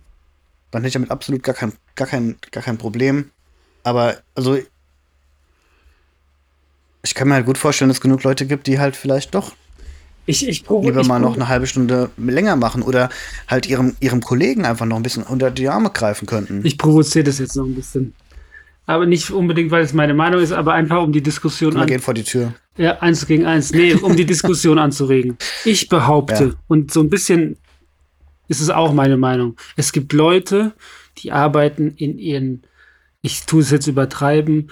dann 0.71 0.81
hätte 0.81 0.87
ich 0.87 0.93
damit 0.93 1.11
absolut 1.11 1.43
gar 1.43 1.53
kein, 1.55 1.73
gar 1.95 2.07
kein, 2.07 2.37
gar 2.51 2.63
kein 2.63 2.77
Problem. 2.77 3.29
Aber 3.83 4.17
also 4.35 4.57
ich 7.03 7.13
kann 7.15 7.27
mir 7.27 7.35
halt 7.35 7.45
gut 7.45 7.57
vorstellen, 7.57 7.89
dass 7.89 7.97
es 7.97 8.01
genug 8.01 8.23
Leute 8.23 8.45
gibt, 8.45 8.67
die 8.67 8.79
halt 8.79 8.95
vielleicht 8.95 9.33
doch 9.35 9.53
Ich, 10.25 10.47
ich 10.47 10.63
provo 10.65 10.85
lieber 10.87 11.01
ich 11.01 11.07
mal 11.07 11.19
noch 11.19 11.35
eine 11.35 11.47
halbe 11.47 11.65
Stunde 11.67 12.09
länger 12.17 12.55
machen 12.55 12.81
oder 12.81 13.09
halt 13.47 13.67
ihrem, 13.67 13.95
ihrem 13.99 14.21
Kollegen 14.21 14.65
einfach 14.65 14.85
noch 14.85 14.97
ein 14.97 15.03
bisschen 15.03 15.23
unter 15.23 15.49
die 15.51 15.67
Arme 15.69 15.89
greifen 15.91 16.25
könnten. 16.25 16.61
Ich 16.65 16.77
provoziere 16.77 17.23
das 17.23 17.39
jetzt 17.39 17.55
noch 17.55 17.65
ein 17.65 17.75
bisschen. 17.75 18.13
Aber 18.85 19.05
nicht 19.05 19.29
unbedingt, 19.29 19.69
weil 19.71 19.83
es 19.83 19.93
meine 19.93 20.13
Meinung 20.15 20.41
ist, 20.41 20.51
aber 20.51 20.73
einfach 20.73 21.01
um 21.03 21.11
die 21.11 21.21
Diskussion 21.21 21.75
Wir 21.75 21.85
gehen 21.85 21.99
vor 21.99 22.15
die 22.15 22.23
Tür. 22.23 22.53
ja, 22.75 22.97
eins 22.99 23.25
gegen 23.27 23.45
eins. 23.45 23.71
Nee, 23.71 23.93
um 23.93 24.15
die 24.15 24.25
Diskussion 24.25 24.79
anzuregen. 24.79 25.37
Ich 25.63 25.89
behaupte, 25.89 26.43
Ja. 26.43 26.51
und 26.67 26.91
so 26.91 27.01
ein 27.01 27.09
bisschen 27.09 27.57
ist 28.47 28.61
es 28.61 28.71
auch 28.71 28.91
meine 28.93 29.15
Meinung. 29.15 29.55
Es 29.75 29.91
gibt 29.91 30.11
Leute, 30.11 30.73
die 31.19 31.31
arbeiten 31.31 31.93
in 31.97 32.17
ihren, 32.17 32.63
ich 33.21 33.45
tue 33.45 33.61
es 33.61 33.69
jetzt 33.69 33.85
übertreiben, 33.85 34.71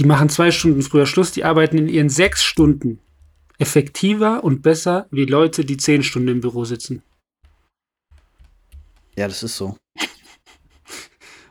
die 0.00 0.06
machen 0.06 0.30
zwei 0.30 0.50
Stunden 0.50 0.80
früher 0.80 1.04
Schluss, 1.04 1.30
die 1.30 1.44
arbeiten 1.44 1.76
in 1.76 1.86
ihren 1.86 2.08
sechs 2.08 2.42
Stunden 2.42 3.00
effektiver 3.58 4.42
und 4.42 4.62
besser 4.62 5.06
wie 5.10 5.26
Leute, 5.26 5.62
die 5.66 5.76
zehn 5.76 6.02
Stunden 6.02 6.28
im 6.28 6.40
Büro 6.40 6.64
sitzen. 6.64 7.02
Ja, 9.14 9.28
das 9.28 9.42
ist 9.42 9.58
so. 9.58 9.76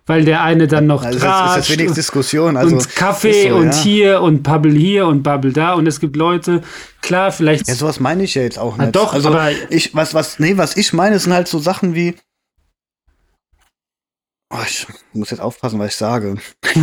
Weil 0.07 0.25
der 0.25 0.41
eine 0.41 0.65
dann 0.67 0.88
noch 0.88 1.03
Also 1.03 1.19
das 1.19 1.27
ist 1.27 1.55
jetzt 1.57 1.67
tratscht 1.67 1.79
wenig 1.79 1.91
Diskussion. 1.93 2.57
Also 2.57 2.75
und 2.77 2.95
Kaffee 2.95 3.43
ist 3.43 3.49
so, 3.49 3.55
und 3.55 3.67
ja. 3.75 3.83
hier 3.83 4.21
und 4.23 4.41
Bubble 4.41 4.73
hier 4.73 5.05
und 5.05 5.21
Bubble 5.21 5.53
da 5.53 5.73
und 5.73 5.85
es 5.85 5.99
gibt 5.99 6.15
Leute, 6.15 6.63
klar, 7.03 7.31
vielleicht 7.31 7.67
Ja, 7.67 7.75
sowas 7.75 7.99
meine 7.99 8.23
ich 8.23 8.33
ja 8.33 8.41
jetzt 8.41 8.57
auch 8.57 8.77
Na 8.77 8.85
nicht. 8.85 8.95
doch, 8.95 9.13
also 9.13 9.29
aber- 9.29 9.51
ich, 9.69 9.93
was, 9.93 10.15
was, 10.15 10.39
nee, 10.39 10.57
was 10.57 10.75
ich 10.75 10.91
meine, 10.93 11.19
sind 11.19 11.33
halt 11.33 11.47
so 11.47 11.59
Sachen 11.59 11.93
wie. 11.93 12.15
Oh, 14.51 14.57
ich 14.65 14.88
muss 15.13 15.29
jetzt 15.29 15.41
aufpassen, 15.41 15.77
was 15.79 15.89
ich 15.91 15.95
sage. 15.97 16.38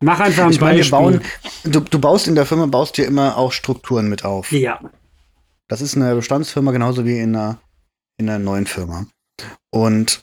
mach 0.00 0.20
einfach 0.20 0.44
ein 0.44 0.50
Ich 0.50 0.60
meine, 0.60 0.78
Beispiel. 0.78 0.90
bauen, 0.90 1.20
du, 1.64 1.80
du 1.80 1.98
baust 1.98 2.26
in 2.26 2.34
der 2.34 2.46
Firma, 2.46 2.66
baust 2.66 2.96
dir 2.96 3.06
immer 3.06 3.36
auch 3.36 3.52
Strukturen 3.52 4.08
mit 4.08 4.24
auf. 4.24 4.50
ja, 4.52 4.80
Das 5.68 5.80
ist 5.82 5.94
eine 5.96 6.14
Bestandsfirma 6.14 6.72
genauso 6.72 7.04
wie 7.04 7.18
in 7.18 7.36
einer, 7.36 7.60
in 8.18 8.28
einer 8.30 8.38
neuen 8.38 8.66
Firma. 8.66 9.06
Und 9.70 10.22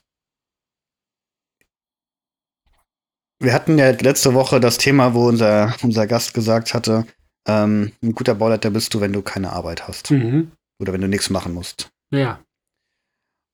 wir 3.40 3.54
hatten 3.54 3.78
ja 3.78 3.92
letzte 3.92 4.34
Woche 4.34 4.60
das 4.60 4.78
Thema, 4.78 5.14
wo 5.14 5.28
unser, 5.28 5.76
unser 5.84 6.08
Gast 6.08 6.34
gesagt 6.34 6.74
hatte, 6.74 7.06
ähm, 7.48 7.92
ein 8.02 8.14
guter 8.14 8.36
Bauleiter 8.36 8.72
bist 8.72 8.94
du, 8.94 9.02
wenn 9.02 9.14
du 9.14 9.22
keine 9.22 9.52
Arbeit 9.52 9.88
hast. 9.88 10.10
Mhm. 10.12 10.52
Oder 10.82 10.94
wenn 10.94 11.02
du 11.02 11.08
nichts 11.08 11.30
machen 11.30 11.54
musst. 11.54 11.92
Ja. 12.12 12.40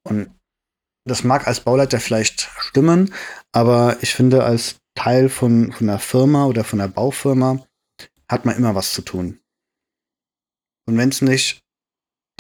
Und 0.08 0.30
das 1.06 1.24
mag 1.24 1.48
als 1.48 1.62
Bauleiter 1.62 2.00
vielleicht 2.00 2.50
stimmen, 2.60 3.14
aber 3.52 3.98
ich 4.02 4.14
finde, 4.14 4.44
als 4.44 4.80
Teil 4.96 5.30
von, 5.30 5.72
von 5.72 5.90
einer 5.90 6.00
Firma 6.00 6.46
oder 6.46 6.64
von 6.64 6.82
einer 6.82 6.90
Baufirma 6.90 7.66
hat 8.28 8.46
man 8.46 8.56
immer 8.56 8.76
was 8.76 8.94
zu 8.94 9.02
tun. 9.02 9.40
Und 10.86 10.98
wenn 10.98 11.10
es 11.10 11.22
nicht 11.22 11.64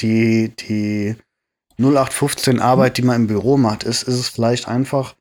die, 0.01 0.53
die 0.55 1.15
0815 1.77 2.59
Arbeit, 2.59 2.97
die 2.97 3.01
man 3.01 3.15
im 3.21 3.27
Büro 3.27 3.57
macht, 3.57 3.83
ist, 3.83 4.03
ist 4.03 4.15
es 4.15 4.29
vielleicht 4.29 4.67
einfach, 4.67 5.15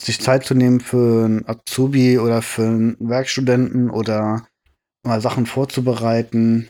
sich 0.00 0.20
Zeit 0.20 0.44
zu 0.44 0.54
nehmen 0.54 0.80
für 0.80 1.24
einen 1.24 1.48
Azubi 1.48 2.18
oder 2.18 2.42
für 2.42 2.62
einen 2.62 2.96
Werkstudenten 3.00 3.90
oder 3.90 4.46
mal 5.04 5.20
Sachen 5.20 5.46
vorzubereiten, 5.46 6.68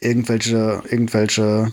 irgendwelche, 0.00 0.82
irgendwelche, 0.88 1.72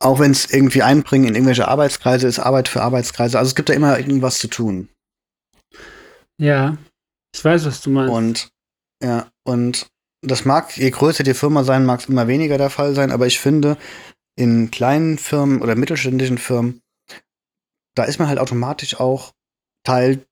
auch 0.00 0.18
wenn 0.18 0.30
es 0.30 0.50
irgendwie 0.50 0.82
einbringen 0.82 1.28
in 1.28 1.34
irgendwelche 1.34 1.68
Arbeitskreise 1.68 2.26
ist, 2.26 2.38
Arbeit 2.38 2.68
für 2.68 2.82
Arbeitskreise. 2.82 3.38
Also 3.38 3.50
es 3.50 3.54
gibt 3.54 3.68
da 3.68 3.74
immer 3.74 3.98
irgendwas 3.98 4.38
zu 4.38 4.48
tun. 4.48 4.88
Ja. 6.38 6.78
Ich 7.34 7.44
weiß, 7.44 7.66
was 7.66 7.80
du 7.82 7.90
meinst. 7.90 8.12
Und 8.12 8.48
ja, 9.02 9.30
und 9.44 9.88
das 10.22 10.44
mag, 10.44 10.76
je 10.76 10.90
größer 10.90 11.22
die 11.22 11.34
Firma 11.34 11.64
sein, 11.64 11.86
mag 11.86 12.00
es 12.00 12.08
immer 12.08 12.28
weniger 12.28 12.58
der 12.58 12.70
Fall 12.70 12.94
sein, 12.94 13.10
aber 13.10 13.26
ich 13.26 13.38
finde, 13.38 13.76
in 14.36 14.70
kleinen 14.70 15.18
Firmen 15.18 15.62
oder 15.62 15.74
mittelständischen 15.76 16.38
Firmen, 16.38 16.80
da 17.94 18.04
ist 18.04 18.18
man 18.18 18.28
halt 18.28 18.38
automatisch 18.38 18.98
auch 18.98 19.32
Teil 19.84 20.24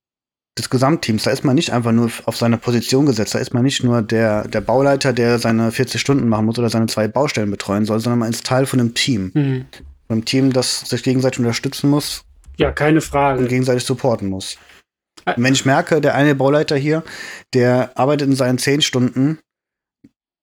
des 0.59 0.69
Gesamtteams. 0.71 1.23
Da 1.23 1.31
ist 1.31 1.45
man 1.45 1.55
nicht 1.55 1.73
einfach 1.73 1.93
nur 1.93 2.11
auf 2.27 2.37
seine 2.37 2.59
Position 2.59 3.07
gesetzt. 3.07 3.35
Da 3.35 3.39
ist 3.39 3.55
man 3.55 3.63
nicht 3.65 3.83
nur 3.83 4.03
der, 4.03 4.47
der 4.49 4.61
Bauleiter, 4.61 5.13
der 5.13 5.39
seine 5.39 5.73
40 5.73 6.01
Stunden 6.01 6.29
machen 6.29 6.47
muss 6.47 6.59
oder 6.59 6.69
seine 6.71 6.87
zwei 6.87 7.09
Baustellen 7.09 7.51
betreuen 7.51 7.85
soll, 7.85 8.01
sondern 8.01 8.19
man 8.21 8.31
ist 8.31 8.45
Teil 8.47 8.67
von 8.67 8.81
einem 8.81 8.95
Team. 8.95 9.31
Mhm. 9.35 9.67
Von 10.07 10.17
einem 10.17 10.25
Team, 10.25 10.53
das 10.53 10.81
sich 10.81 11.03
gegenseitig 11.03 11.39
unterstützen 11.41 11.91
muss 11.91 12.23
Ja, 12.59 12.73
keine 12.73 13.01
Frage. 13.01 13.41
und 13.41 13.49
gegenseitig 13.49 13.85
supporten 13.85 14.29
muss. 14.29 14.57
Und 15.27 15.43
wenn 15.45 15.53
ich 15.53 15.65
merke, 15.67 16.01
der 16.01 16.15
eine 16.15 16.35
Bauleiter 16.35 16.77
hier, 16.77 17.03
der 17.55 17.91
arbeitet 17.99 18.29
in 18.29 18.35
seinen 18.37 18.59
10 18.59 18.81
Stunden 18.83 19.39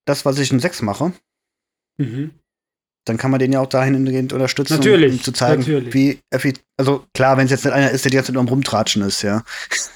das, 0.06 0.26
was 0.26 0.38
ich 0.40 0.52
in 0.52 0.60
sechs 0.60 0.82
mache, 0.82 1.14
Mhm. 1.98 2.32
Dann 3.06 3.18
kann 3.18 3.32
man 3.32 3.40
den 3.40 3.54
ja 3.54 3.60
auch 3.62 3.68
dahingehend 3.68 4.34
unterstützen, 4.34 4.74
Natürlich, 4.78 5.14
um 5.14 5.22
zu 5.24 5.32
zeigen, 5.32 5.62
natürlich. 5.62 5.94
wie 5.94 6.20
effizient. 6.32 6.66
Also 6.78 7.06
klar, 7.14 7.38
wenn 7.38 7.46
es 7.46 7.52
jetzt 7.52 7.64
nicht 7.66 7.74
einer 7.74 7.92
ist, 7.92 8.04
der 8.04 8.10
die 8.12 8.16
ganze 8.18 8.28
Zeit 8.28 8.34
nur 8.34 8.42
am 8.42 8.50
Rumtratschen 8.50 9.02
ist, 9.04 9.22
ja. 9.22 9.44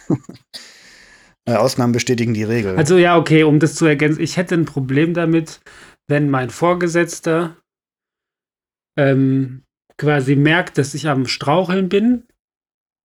Äh, 1.47 1.55
Ausnahmen 1.55 1.93
bestätigen 1.93 2.33
die 2.33 2.43
Regel. 2.43 2.75
Also 2.75 2.97
ja, 2.97 3.17
okay, 3.17 3.43
um 3.43 3.59
das 3.59 3.73
zu 3.73 3.85
ergänzen, 3.85 4.21
ich 4.21 4.35
hätte 4.37 4.55
ein 4.55 4.65
Problem 4.65 5.13
damit, 5.13 5.61
wenn 6.07 6.29
mein 6.29 6.49
Vorgesetzter 6.49 7.55
ähm, 8.97 9.63
quasi 9.97 10.35
merkt, 10.35 10.77
dass 10.77 10.93
ich 10.93 11.07
am 11.07 11.25
Straucheln 11.25 11.89
bin 11.89 12.23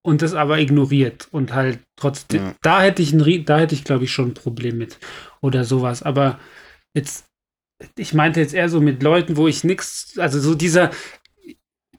und 0.05 0.21
das 0.21 0.33
aber 0.33 0.59
ignoriert 0.59 1.27
und 1.31 1.53
halt 1.53 1.79
trotzdem, 1.97 2.41
Ja. 2.43 2.55
da 2.61 2.81
hätte 2.81 3.01
ich 3.01 3.13
ein, 3.13 3.45
da 3.45 3.57
hätte 3.57 3.73
ich 3.73 3.83
glaube 3.83 4.03
ich 4.03 4.11
schon 4.11 4.29
ein 4.29 4.33
Problem 4.35 4.77
mit 4.77 4.99
oder 5.41 5.63
sowas. 5.63 6.03
Aber 6.03 6.39
jetzt, 6.93 7.24
ich 7.97 8.13
meinte 8.13 8.39
jetzt 8.39 8.53
eher 8.53 8.69
so 8.69 8.79
mit 8.81 9.03
Leuten, 9.03 9.37
wo 9.37 9.47
ich 9.47 9.63
nichts, 9.63 10.17
also 10.17 10.39
so 10.39 10.55
dieser 10.55 10.91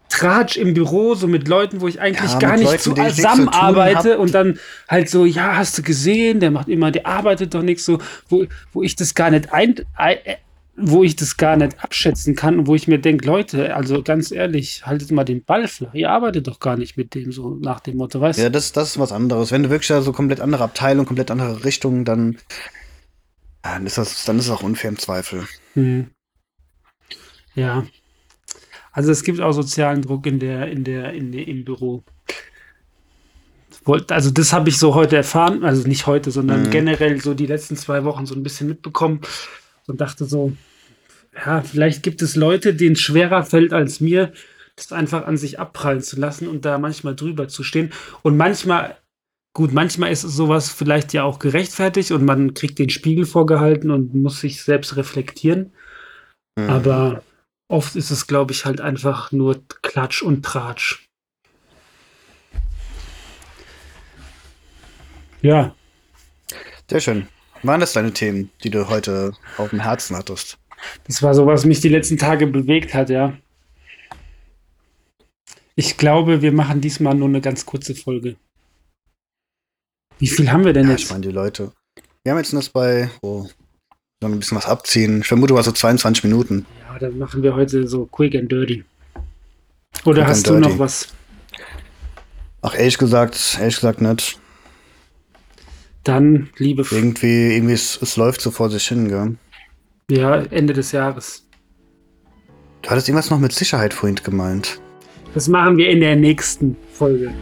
Tratsch 0.08 0.56
im 0.56 0.72
Büro, 0.72 1.14
so 1.14 1.26
mit 1.26 1.48
Leuten, 1.48 1.80
wo 1.80 1.88
ich 1.88 2.00
eigentlich 2.00 2.32
Ja, 2.32 2.38
gar 2.38 2.56
nicht 2.56 2.86
Leuten, 2.86 3.10
zusammenarbeite 3.10 4.12
hab. 4.12 4.18
und 4.18 4.32
dann 4.34 4.58
halt 4.88 5.10
so, 5.10 5.24
ja, 5.24 5.56
hast 5.56 5.76
du 5.76 5.82
gesehen, 5.82 6.40
der 6.40 6.50
macht 6.50 6.68
immer, 6.68 6.90
der 6.90 7.06
arbeitet 7.06 7.54
doch 7.54 7.62
nichts 7.62 7.84
so, 7.84 7.98
wo, 8.28 8.46
wo 8.72 8.82
ich 8.82 8.96
das 8.96 9.14
gar 9.14 9.30
nicht 9.30 9.52
ein, 9.52 9.74
äh, 9.98 10.36
wo 10.76 11.02
ich 11.02 11.16
das 11.16 11.36
gar 11.36 11.56
nicht 11.56 11.82
abschätzen 11.82 12.34
kann 12.34 12.58
und 12.58 12.66
wo 12.66 12.74
ich 12.74 12.86
mir 12.86 12.98
denke, 12.98 13.26
Leute, 13.26 13.74
also 13.74 14.02
ganz 14.02 14.30
ehrlich, 14.30 14.86
haltet 14.86 15.10
mal 15.10 15.24
den 15.24 15.42
Ball 15.42 15.66
flach. 15.68 15.94
Ihr 15.94 16.10
arbeitet 16.10 16.46
doch 16.46 16.60
gar 16.60 16.76
nicht 16.76 16.96
mit 16.96 17.14
dem, 17.14 17.32
so 17.32 17.56
nach 17.60 17.80
dem 17.80 17.96
Motto, 17.96 18.20
weißt 18.20 18.38
du? 18.38 18.42
ja, 18.42 18.50
das, 18.50 18.72
das 18.72 18.90
ist 18.90 18.98
was 18.98 19.10
anderes. 19.10 19.50
Wenn 19.52 19.64
du 19.64 19.70
wirklich 19.70 19.88
so 19.88 20.12
komplett 20.12 20.40
andere 20.40 20.64
Abteilung, 20.64 21.06
komplett 21.06 21.30
andere 21.30 21.64
Richtung, 21.64 22.04
dann, 22.04 22.36
dann 23.74 23.86
ist 23.86 23.98
das, 23.98 24.24
dann 24.24 24.38
ist 24.38 24.46
es 24.46 24.50
auch 24.50 24.62
unfair 24.62 24.90
im 24.90 24.98
Zweifel. 24.98 25.46
Hm. 25.74 26.10
Ja. 27.54 27.86
Also 28.92 29.10
es 29.12 29.22
gibt 29.24 29.40
auch 29.40 29.52
sozialen 29.52 30.02
Druck 30.02 30.26
in 30.26 30.38
der, 30.38 30.68
in 30.68 30.84
der, 30.84 31.12
in 31.12 31.32
der, 31.32 31.46
im 31.48 31.64
Büro. 31.64 32.02
Also 34.08 34.30
das 34.30 34.52
habe 34.52 34.68
ich 34.68 34.78
so 34.78 34.94
heute 34.94 35.16
erfahren, 35.16 35.64
also 35.64 35.86
nicht 35.86 36.06
heute, 36.06 36.30
sondern 36.30 36.64
Mhm. 36.64 36.70
generell 36.70 37.20
so 37.20 37.34
die 37.34 37.46
letzten 37.46 37.76
zwei 37.76 38.04
Wochen 38.04 38.26
so 38.26 38.34
ein 38.34 38.42
bisschen 38.42 38.68
mitbekommen 38.68 39.20
und 39.86 40.00
dachte 40.00 40.24
so, 40.24 40.52
ja, 41.44 41.62
vielleicht 41.62 42.02
gibt 42.02 42.20
es 42.22 42.34
Leute, 42.34 42.74
denen 42.74 42.94
es 42.94 43.00
schwerer 43.00 43.44
fällt 43.44 43.72
als 43.72 44.00
mir, 44.00 44.32
das 44.74 44.92
einfach 44.92 45.26
an 45.26 45.36
sich 45.36 45.60
abprallen 45.60 46.00
zu 46.02 46.18
lassen 46.18 46.48
und 46.48 46.64
da 46.64 46.78
manchmal 46.78 47.14
drüber 47.14 47.48
zu 47.48 47.62
stehen. 47.62 47.92
Und 48.22 48.36
manchmal, 48.36 48.96
gut, 49.56 49.72
manchmal 49.72 50.12
ist 50.12 50.20
sowas 50.20 50.70
vielleicht 50.70 51.14
ja 51.14 51.24
auch 51.24 51.38
gerechtfertigt 51.38 52.10
und 52.10 52.26
man 52.26 52.52
kriegt 52.52 52.78
den 52.78 52.90
Spiegel 52.90 53.24
vorgehalten 53.24 53.90
und 53.90 54.14
muss 54.14 54.42
sich 54.42 54.62
selbst 54.62 54.96
reflektieren. 54.96 55.72
Mhm. 56.56 56.68
Aber 56.68 57.22
oft 57.66 57.96
ist 57.96 58.10
es, 58.10 58.26
glaube 58.26 58.52
ich, 58.52 58.66
halt 58.66 58.82
einfach 58.82 59.32
nur 59.32 59.62
Klatsch 59.80 60.20
und 60.20 60.44
Tratsch. 60.44 61.08
Ja, 65.40 65.74
Sehr 66.90 67.00
schön. 67.00 67.26
Waren 67.62 67.80
das 67.80 67.94
deine 67.94 68.12
Themen, 68.12 68.50
die 68.62 68.68
du 68.68 68.90
heute 68.90 69.32
auf 69.56 69.70
dem 69.70 69.80
Herzen 69.80 70.16
hattest? 70.16 70.58
das 71.06 71.22
war 71.22 71.32
so, 71.32 71.46
was 71.46 71.64
mich 71.64 71.80
die 71.80 71.88
letzten 71.88 72.18
Tage 72.18 72.46
bewegt 72.46 72.92
hat, 72.92 73.08
ja. 73.08 73.32
Ich 75.76 75.96
glaube, 75.96 76.42
wir 76.42 76.52
machen 76.52 76.82
diesmal 76.82 77.14
nur 77.14 77.28
eine 77.28 77.40
ganz 77.40 77.64
kurze 77.64 77.94
Folge. 77.94 78.36
Wie 80.18 80.26
viel 80.28 80.50
haben 80.50 80.64
wir 80.64 80.72
denn 80.72 80.86
Ja, 80.86 80.92
jetzt? 80.92 81.02
ich 81.04 81.10
meine, 81.10 81.22
die 81.22 81.30
Leute. 81.32 81.72
Wir 82.24 82.32
haben 82.32 82.38
jetzt 82.38 82.52
das 82.52 82.68
bei, 82.70 83.10
oh, 83.22 83.46
noch 84.22 84.30
ein 84.30 84.38
bisschen 84.38 84.56
was 84.56 84.66
abziehen. 84.66 85.20
Ich 85.20 85.28
vermute 85.28 85.52
mal 85.54 85.62
so 85.62 85.72
22 85.72 86.24
Minuten. 86.24 86.66
ja, 86.88 86.98
dann 86.98 87.18
machen 87.18 87.42
wir 87.42 87.54
heute 87.54 87.86
so 87.86 88.06
quick 88.06 88.34
and 88.34 88.50
dirty. 88.50 88.84
Oder 90.04 90.22
Quick 90.22 90.28
hast 90.28 90.46
du 90.46 90.52
dirty. 90.54 90.68
noch 90.68 90.78
was? 90.78 91.08
Ach, 92.62 92.74
ehrlich 92.76 92.98
gesagt, 92.98 93.58
ehrlich 93.60 93.76
gesagt 93.76 94.00
nicht. 94.00 94.40
Dann, 96.04 96.48
liebe 96.56 96.82
F 96.82 96.92
Irgendwie, 96.92 97.54
irgendwie, 97.56 97.74
es, 97.74 98.00
es 98.00 98.16
läuft 98.16 98.40
so 98.40 98.50
vor 98.50 98.70
sich 98.70 98.86
hin, 98.88 99.08
gell? 99.08 99.36
ja, 100.10 100.36
Ende 100.50 100.72
des 100.72 100.92
Jahres. 100.92 101.44
Du 102.82 102.90
hattest 102.90 103.08
irgendwas 103.08 103.30
noch 103.30 103.40
mit 103.40 103.52
Sicherheit 103.52 103.92
vorhin 103.92 104.14
gemeint. 104.16 104.80
Das 105.34 105.48
machen 105.48 105.76
wir 105.76 105.90
in 105.90 106.00
der 106.00 106.14
nächsten 106.16 106.76
Folge. 106.92 107.34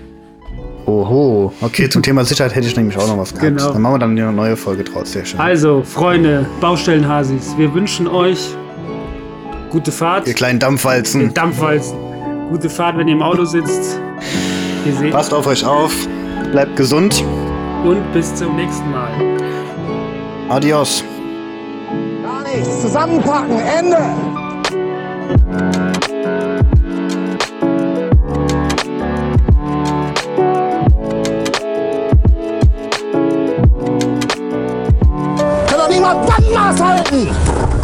Oho. 0.86 1.52
Okay, 1.60 1.88
zum 1.88 2.02
Thema 2.02 2.24
Sicherheit 2.24 2.54
hätte 2.54 2.66
ich 2.66 2.76
nämlich 2.76 2.96
auch 2.98 3.06
noch 3.08 3.18
was 3.18 3.32
gehabt. 3.32 3.56
Genau. 3.56 3.72
Dann 3.72 3.82
machen 3.82 3.94
wir 3.94 3.98
dann 3.98 4.10
eine 4.18 4.32
neue 4.32 4.56
Folge 4.56 4.84
draus. 4.84 5.12
Sehr 5.12 5.24
schön. 5.24 5.40
Also, 5.40 5.82
Freunde, 5.82 6.46
Baustellenhasis, 6.60 7.54
wir 7.56 7.72
wünschen 7.72 8.06
euch 8.06 8.54
gute 9.70 9.90
Fahrt. 9.92 10.26
Ihr 10.28 10.34
kleinen 10.34 10.56
Ihr 10.56 10.60
Dampfwalzen. 10.60 11.32
Dampfwalzen. 11.34 11.96
Gute 12.50 12.68
Fahrt, 12.68 12.98
wenn 12.98 13.08
ihr 13.08 13.14
im 13.14 13.22
Auto 13.22 13.44
sitzt. 13.44 13.98
Ihr 14.84 14.92
seht 14.94 15.12
Passt 15.12 15.32
auf 15.32 15.46
euch 15.46 15.64
auf. 15.64 15.92
Bleibt 16.52 16.76
gesund. 16.76 17.24
und 17.84 18.12
bis 18.12 18.34
zum 18.34 18.54
nächsten 18.56 18.90
Mal. 18.90 19.10
Adios. 20.50 21.02
Gar 22.22 22.42
nichts. 22.42 22.82
Zusammenpacken. 22.82 23.58
Ende. 23.58 23.96
Kann 36.54 36.76
doch 36.76 36.78
niemand 36.78 36.78
Bandmaß 36.78 36.80
halten! 36.80 37.83